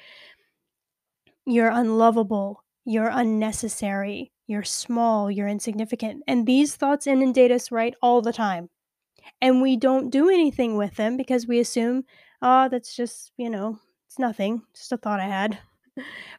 you're 1.47 1.69
unlovable, 1.71 2.65
you're 2.85 3.11
unnecessary, 3.13 4.33
you're 4.47 4.63
small, 4.63 5.31
you're 5.31 5.49
insignificant. 5.49 6.23
And 6.27 6.47
these 6.47 6.77
thoughts 6.77 7.07
inundate 7.07 7.51
us 7.51 7.71
right 7.71 7.95
all 8.03 8.23
the 8.23 8.33
time. 8.33 8.71
And 9.41 9.63
we 9.63 9.77
don't 9.77 10.11
do 10.11 10.29
anything 10.29 10.77
with 10.77 10.97
them 10.97 11.17
because 11.17 11.47
we 11.47 11.59
assume, 11.61 12.05
oh, 12.43 12.69
that's 12.69 12.95
just, 12.95 13.33
you 13.37 13.51
know, 13.51 13.79
it's 14.15 14.19
nothing, 14.21 14.63
just 14.73 14.93
a 14.93 14.97
thought 14.97 15.19
I 15.19 15.27
had. 15.27 15.59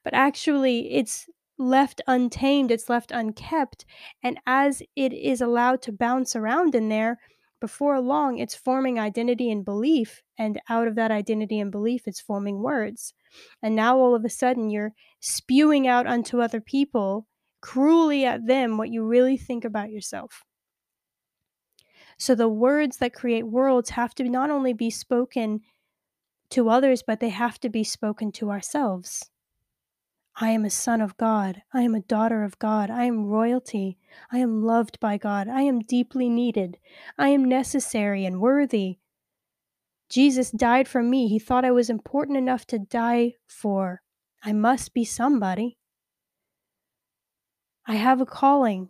but 0.05 0.13
actually, 0.13 0.93
it's 0.93 1.27
left 1.57 2.01
untamed, 2.07 2.71
it's 2.71 2.87
left 2.87 3.11
unkept. 3.11 3.83
And 4.23 4.39
as 4.47 4.81
it 4.95 5.11
is 5.11 5.41
allowed 5.41 5.81
to 5.81 5.91
bounce 5.91 6.37
around 6.37 6.73
in 6.73 6.87
there, 6.87 7.19
before 7.59 7.99
long, 7.99 8.37
it's 8.37 8.55
forming 8.55 8.97
identity 8.97 9.51
and 9.51 9.65
belief. 9.65 10.21
And 10.37 10.61
out 10.69 10.87
of 10.87 10.95
that 10.95 11.11
identity 11.11 11.59
and 11.59 11.69
belief, 11.69 12.03
it's 12.07 12.21
forming 12.21 12.63
words. 12.63 13.13
And 13.61 13.75
now 13.75 13.97
all 13.97 14.15
of 14.15 14.23
a 14.23 14.29
sudden, 14.29 14.69
you're 14.69 14.93
spewing 15.19 15.85
out 15.85 16.07
unto 16.07 16.39
other 16.39 16.61
people 16.61 17.27
cruelly 17.59 18.23
at 18.23 18.47
them 18.47 18.77
what 18.77 18.89
you 18.89 19.03
really 19.03 19.35
think 19.35 19.65
about 19.65 19.89
yourself. 19.89 20.45
So 22.17 22.35
the 22.35 22.47
words 22.47 22.97
that 22.97 23.13
create 23.13 23.47
worlds 23.47 23.89
have 23.89 24.15
to 24.15 24.23
not 24.29 24.49
only 24.49 24.71
be 24.71 24.89
spoken 24.89 25.59
to 26.51 26.69
others, 26.69 27.03
but 27.05 27.19
they 27.19 27.29
have 27.29 27.59
to 27.59 27.69
be 27.69 27.83
spoken 27.83 28.31
to 28.33 28.51
ourselves. 28.51 29.29
I 30.37 30.49
am 30.49 30.65
a 30.65 30.69
son 30.69 30.99
of 30.99 31.15
God. 31.15 31.61
I 31.73 31.81
am 31.81 31.95
a 31.95 32.01
daughter 32.01 32.43
of 32.43 32.59
God. 32.59 32.89
I 32.89 33.05
am 33.05 33.27
royalty. 33.27 33.97
I 34.31 34.39
am 34.39 34.63
loved 34.63 34.99
by 34.99 35.17
God. 35.17 35.47
I 35.47 35.61
am 35.61 35.79
deeply 35.79 36.29
needed. 36.29 36.77
I 37.17 37.29
am 37.29 37.45
necessary 37.45 38.25
and 38.25 38.41
worthy. 38.41 38.97
Jesus 40.09 40.51
died 40.51 40.87
for 40.87 41.01
me. 41.01 41.29
He 41.29 41.39
thought 41.39 41.65
I 41.65 41.71
was 41.71 41.89
important 41.89 42.37
enough 42.37 42.65
to 42.67 42.79
die 42.79 43.35
for. 43.47 44.01
I 44.43 44.51
must 44.51 44.93
be 44.93 45.05
somebody. 45.05 45.77
I 47.87 47.95
have 47.95 48.19
a 48.19 48.25
calling. 48.25 48.89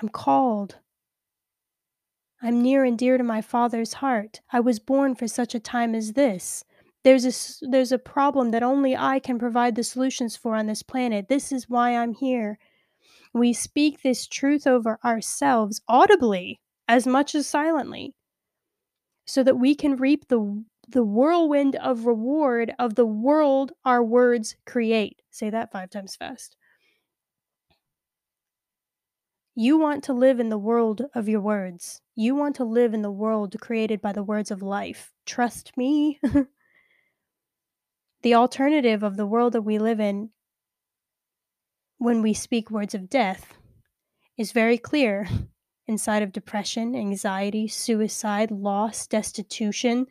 I'm 0.00 0.08
called. 0.08 0.76
I'm 2.42 2.62
near 2.62 2.84
and 2.84 2.96
dear 2.96 3.18
to 3.18 3.24
my 3.24 3.42
Father's 3.42 3.94
heart. 3.94 4.40
I 4.50 4.60
was 4.60 4.78
born 4.78 5.14
for 5.14 5.28
such 5.28 5.54
a 5.54 5.60
time 5.60 5.94
as 5.94 6.14
this. 6.14 6.64
There's 7.04 7.24
a, 7.26 7.68
there's 7.68 7.92
a 7.92 7.98
problem 7.98 8.50
that 8.50 8.62
only 8.62 8.96
I 8.96 9.18
can 9.18 9.38
provide 9.38 9.74
the 9.74 9.84
solutions 9.84 10.36
for 10.36 10.56
on 10.56 10.66
this 10.66 10.82
planet. 10.82 11.28
This 11.28 11.52
is 11.52 11.68
why 11.68 11.96
I'm 11.96 12.14
here. 12.14 12.58
We 13.34 13.52
speak 13.52 14.00
this 14.00 14.26
truth 14.26 14.66
over 14.66 14.98
ourselves 15.04 15.82
audibly 15.86 16.60
as 16.88 17.06
much 17.06 17.34
as 17.34 17.46
silently 17.46 18.14
so 19.26 19.42
that 19.42 19.58
we 19.58 19.74
can 19.74 19.96
reap 19.96 20.28
the, 20.28 20.64
the 20.88 21.04
whirlwind 21.04 21.76
of 21.76 22.06
reward 22.06 22.72
of 22.78 22.94
the 22.94 23.06
world 23.06 23.72
our 23.84 24.02
words 24.02 24.56
create. 24.66 25.20
Say 25.30 25.50
that 25.50 25.72
five 25.72 25.90
times 25.90 26.16
fast. 26.16 26.56
You 29.54 29.78
want 29.78 30.04
to 30.04 30.12
live 30.12 30.38
in 30.38 30.48
the 30.48 30.58
world 30.58 31.02
of 31.14 31.28
your 31.28 31.40
words. 31.40 32.00
You 32.14 32.36
want 32.36 32.54
to 32.56 32.64
live 32.64 32.94
in 32.94 33.02
the 33.02 33.10
world 33.10 33.56
created 33.60 34.00
by 34.00 34.12
the 34.12 34.22
words 34.22 34.50
of 34.50 34.62
life. 34.62 35.12
Trust 35.26 35.76
me. 35.76 36.20
the 38.22 38.34
alternative 38.34 39.02
of 39.02 39.16
the 39.16 39.26
world 39.26 39.54
that 39.54 39.62
we 39.62 39.78
live 39.78 39.98
in 39.98 40.30
when 41.98 42.22
we 42.22 42.32
speak 42.32 42.70
words 42.70 42.94
of 42.94 43.10
death 43.10 43.54
is 44.36 44.52
very 44.52 44.78
clear 44.78 45.26
inside 45.86 46.22
of 46.22 46.32
depression, 46.32 46.94
anxiety, 46.94 47.66
suicide, 47.66 48.52
loss, 48.52 49.08
destitution, 49.08 50.06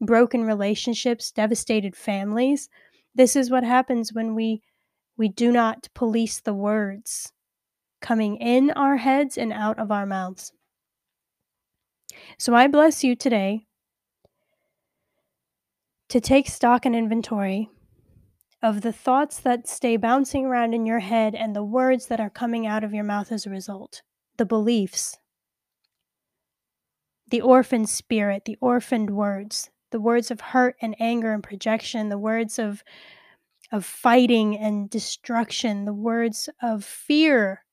broken 0.00 0.44
relationships, 0.44 1.30
devastated 1.30 1.94
families. 1.94 2.70
This 3.14 3.36
is 3.36 3.50
what 3.50 3.64
happens 3.64 4.14
when 4.14 4.34
we 4.34 4.62
we 5.18 5.28
do 5.28 5.52
not 5.52 5.88
police 5.94 6.40
the 6.40 6.54
words 6.54 7.32
coming 8.00 8.36
in 8.36 8.70
our 8.70 8.96
heads 8.96 9.36
and 9.36 9.52
out 9.52 9.78
of 9.78 9.90
our 9.90 10.06
mouths. 10.06 10.52
So 12.38 12.54
I 12.54 12.66
bless 12.66 13.04
you 13.04 13.14
today 13.14 13.66
to 16.08 16.20
take 16.20 16.48
stock 16.48 16.86
and 16.86 16.96
inventory 16.96 17.68
of 18.62 18.80
the 18.80 18.92
thoughts 18.92 19.38
that 19.40 19.68
stay 19.68 19.96
bouncing 19.96 20.44
around 20.44 20.74
in 20.74 20.86
your 20.86 20.98
head 20.98 21.34
and 21.34 21.54
the 21.54 21.64
words 21.64 22.06
that 22.06 22.20
are 22.20 22.30
coming 22.30 22.66
out 22.66 22.82
of 22.82 22.92
your 22.92 23.04
mouth 23.04 23.30
as 23.30 23.46
a 23.46 23.50
result, 23.50 24.02
the 24.36 24.46
beliefs, 24.46 25.18
the 27.30 27.40
orphan 27.40 27.86
spirit, 27.86 28.44
the 28.46 28.56
orphaned 28.60 29.10
words, 29.10 29.70
the 29.90 30.00
words 30.00 30.30
of 30.30 30.40
hurt 30.40 30.76
and 30.80 30.96
anger 30.98 31.32
and 31.32 31.42
projection, 31.42 32.08
the 32.08 32.18
words 32.18 32.58
of 32.58 32.82
of 33.70 33.84
fighting 33.84 34.56
and 34.56 34.88
destruction, 34.88 35.84
the 35.84 35.92
words 35.92 36.48
of 36.62 36.84
fear, 36.84 37.64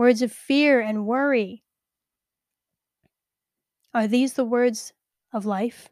words 0.00 0.22
of 0.22 0.32
fear 0.32 0.80
and 0.80 1.04
worry. 1.04 1.62
Are 3.92 4.06
these 4.06 4.32
the 4.32 4.46
words 4.46 4.94
of 5.30 5.44
life? 5.44 5.90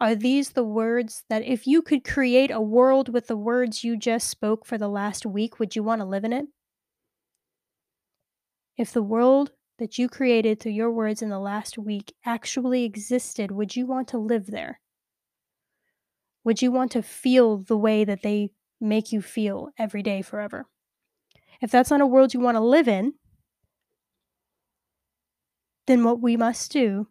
Are 0.00 0.14
these 0.14 0.50
the 0.50 0.62
words 0.62 1.24
that 1.28 1.42
if 1.42 1.66
you 1.66 1.82
could 1.82 2.04
create 2.04 2.52
a 2.52 2.60
world 2.60 3.08
with 3.08 3.26
the 3.26 3.36
words 3.36 3.82
you 3.82 3.96
just 3.96 4.28
spoke 4.28 4.64
for 4.64 4.78
the 4.78 4.86
last 4.86 5.26
week, 5.26 5.58
would 5.58 5.74
you 5.74 5.82
want 5.82 6.00
to 6.00 6.04
live 6.04 6.22
in 6.22 6.32
it? 6.32 6.44
If 8.78 8.92
the 8.92 9.02
world 9.02 9.50
that 9.80 9.98
you 9.98 10.08
created 10.08 10.60
through 10.60 10.78
your 10.78 10.92
words 10.92 11.20
in 11.20 11.28
the 11.28 11.40
last 11.40 11.76
week 11.76 12.14
actually 12.24 12.84
existed, 12.84 13.50
would 13.50 13.74
you 13.74 13.86
want 13.86 14.06
to 14.08 14.18
live 14.18 14.46
there? 14.46 14.78
Would 16.44 16.62
you 16.62 16.70
want 16.70 16.92
to 16.92 17.02
feel 17.02 17.56
the 17.58 17.76
way 17.76 18.04
that 18.04 18.22
they 18.22 18.50
make 18.80 19.10
you 19.10 19.20
feel 19.20 19.70
every 19.76 20.04
day 20.04 20.22
forever? 20.22 20.66
If 21.60 21.72
that's 21.72 21.90
not 21.90 22.00
a 22.00 22.06
world 22.06 22.34
you 22.34 22.38
want 22.38 22.54
to 22.54 22.60
live 22.60 22.86
in, 22.86 23.14
then 25.86 26.04
what 26.04 26.20
we 26.20 26.36
must 26.36 26.72
do 26.72 27.08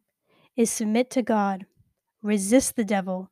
is 0.55 0.71
submit 0.71 1.09
to 1.11 1.21
God 1.21 1.65
Resist 2.21 2.75
the 2.75 2.85
devil, 2.85 3.31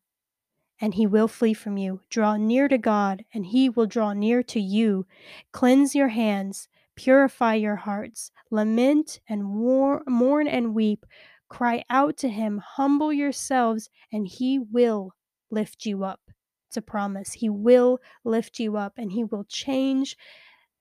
and 0.82 0.96
he 0.96 1.06
will 1.06 1.28
flee 1.28 1.54
from 1.54 1.78
you. 1.78 2.02
Draw 2.10 2.38
near 2.38 2.68
to 2.68 2.80
God, 2.80 3.24
and 3.32 3.46
he 3.46 3.70
will 3.70 3.86
draw 3.86 4.14
near 4.14 4.42
to 4.44 4.60
you. 4.60 5.06
Cleanse 5.52 5.94
your 5.94 6.08
hands, 6.08 6.68
purify 6.96 7.54
your 7.54 7.76
hearts, 7.76 8.32
lament 8.50 9.20
and 9.30 9.54
war- 9.54 10.02
mourn 10.08 10.48
and 10.48 10.74
weep. 10.74 11.06
Cry 11.50 11.84
out 11.90 12.18
to 12.18 12.30
him, 12.30 12.64
humble 12.66 13.14
yourselves, 13.14 13.92
and 14.12 14.28
he 14.28 14.58
will 14.58 15.14
lift 15.52 15.86
you 15.86 16.04
up. 16.04 16.22
It's 16.68 16.78
a 16.78 16.82
promise. 16.82 17.34
He 17.34 17.50
will 17.50 18.00
lift 18.24 18.60
you 18.60 18.76
up, 18.76 18.94
and 18.98 19.12
he 19.12 19.24
will 19.24 19.44
change 19.44 20.18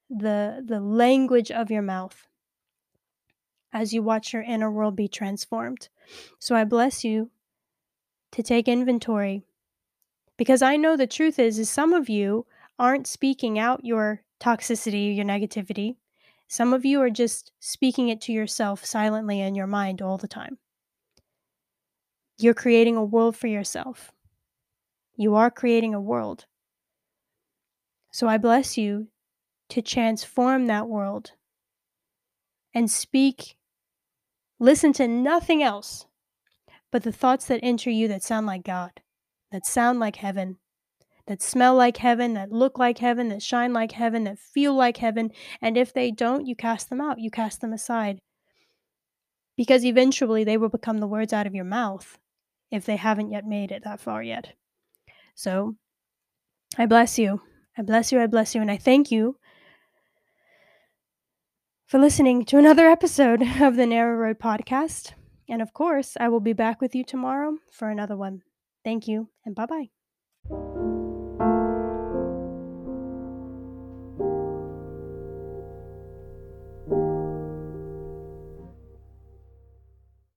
the, 0.09 0.65
the 0.67 0.81
language 0.81 1.51
of 1.51 1.71
your 1.71 1.83
mouth 1.83 2.27
as 3.73 3.93
you 3.93 4.03
watch 4.03 4.33
your 4.33 4.43
inner 4.43 4.71
world 4.71 4.97
be 4.97 5.09
transformed. 5.09 5.89
So 6.39 6.55
I 6.57 6.65
bless 6.65 7.05
you 7.05 7.31
to 8.33 8.43
take 8.43 8.69
inventory. 8.69 9.45
Because 10.37 10.63
I 10.63 10.77
know 10.77 10.97
the 10.97 11.07
truth 11.07 11.39
is 11.39 11.59
is 11.59 11.69
some 11.69 11.93
of 11.93 12.09
you 12.09 12.47
aren't 12.79 13.07
speaking 13.07 13.59
out 13.59 13.85
your 13.85 14.23
toxicity, 14.41 15.15
your 15.17 15.25
negativity. 15.25 15.97
Some 16.47 16.73
of 16.73 16.85
you 16.85 17.01
are 17.01 17.11
just 17.11 17.53
speaking 17.61 18.09
it 18.09 18.21
to 18.23 18.33
yourself 18.33 18.85
silently 18.85 19.41
in 19.41 19.55
your 19.55 19.67
mind 19.67 20.01
all 20.01 20.17
the 20.17 20.29
time. 20.29 20.59
You're 22.39 22.55
creating 22.55 22.97
a 22.97 23.05
world 23.05 23.37
for 23.37 23.49
yourself. 23.49 24.13
You 25.17 25.35
are 25.35 25.51
creating 25.51 25.93
a 25.93 26.01
world. 26.01 26.47
So 28.13 28.29
I 28.29 28.39
bless 28.39 28.79
you 28.79 29.09
to 29.71 29.83
transform 29.83 30.67
that 30.67 30.89
world 30.89 31.33
and 32.79 32.89
speak, 32.89 33.57
listen 34.61 34.93
to 34.93 35.09
nothing 35.09 35.65
else 35.65 36.07
but 36.93 37.03
the 37.03 37.11
thoughts 37.11 37.47
that 37.47 37.59
enter 37.61 37.91
you 37.91 38.07
that 38.07 38.23
sound 38.23 38.47
like 38.47 38.63
God, 38.63 38.93
that 39.51 39.67
sound 39.67 39.99
like 39.99 40.15
heaven, 40.15 40.59
that 41.27 41.43
smell 41.43 41.75
like 41.75 41.97
heaven, 41.97 42.35
that 42.35 42.53
look 42.53 42.79
like 42.79 42.99
heaven, 42.99 43.31
that 43.31 43.43
shine 43.43 43.73
like 43.73 43.91
heaven, 43.91 44.23
that 44.25 44.39
feel 44.39 44.75
like 44.75 44.99
heaven. 44.99 45.33
And 45.61 45.77
if 45.77 45.93
they 45.93 46.13
don't, 46.13 46.47
you 46.47 46.55
cast 46.55 46.89
them 46.89 47.01
out, 47.01 47.19
you 47.19 47.33
cast 47.33 47.61
them 47.61 47.73
aside. 47.73 48.21
Because 49.57 49.85
eventually 49.85 50.45
they 50.45 50.57
will 50.57 50.69
become 50.69 50.99
the 50.99 51.09
words 51.09 51.33
out 51.33 51.49
of 51.49 51.57
your 51.57 51.65
mouth 51.65 52.17
if 52.71 52.87
they 52.87 52.95
haven't 52.97 53.33
yet 53.33 53.45
made 53.45 53.73
it 53.73 53.83
that 53.83 54.01
far 54.01 54.23
yet. 54.23 54.53
So 55.35 55.75
I 56.79 56.87
bless 56.87 57.19
you. 57.19 57.43
I 57.77 57.83
bless 57.83 58.13
you. 58.13 58.21
I 58.21 58.29
bless 58.29 58.55
you. 58.55 58.61
And 58.61 58.71
I 58.71 58.77
thank 58.77 59.11
you 59.11 59.37
for 61.89 61.99
listening 61.99 62.45
to 62.45 62.59
another 62.59 62.87
episode 62.87 63.43
of 63.61 63.77
the 63.77 63.87
Narrow 63.87 64.15
Road 64.15 64.39
Podcast. 64.39 65.15
And 65.49 65.63
of 65.63 65.73
course, 65.73 66.17
I 66.21 66.29
will 66.29 66.41
be 66.41 66.53
back 66.53 66.81
with 66.81 66.95
you 66.95 67.03
tomorrow 67.03 67.57
for 67.73 67.89
another 67.89 68.17
one. 68.17 68.43
Thank 68.85 69.09
you, 69.09 69.31
and 69.45 69.55
bye 69.55 69.67
bye. 69.67 70.88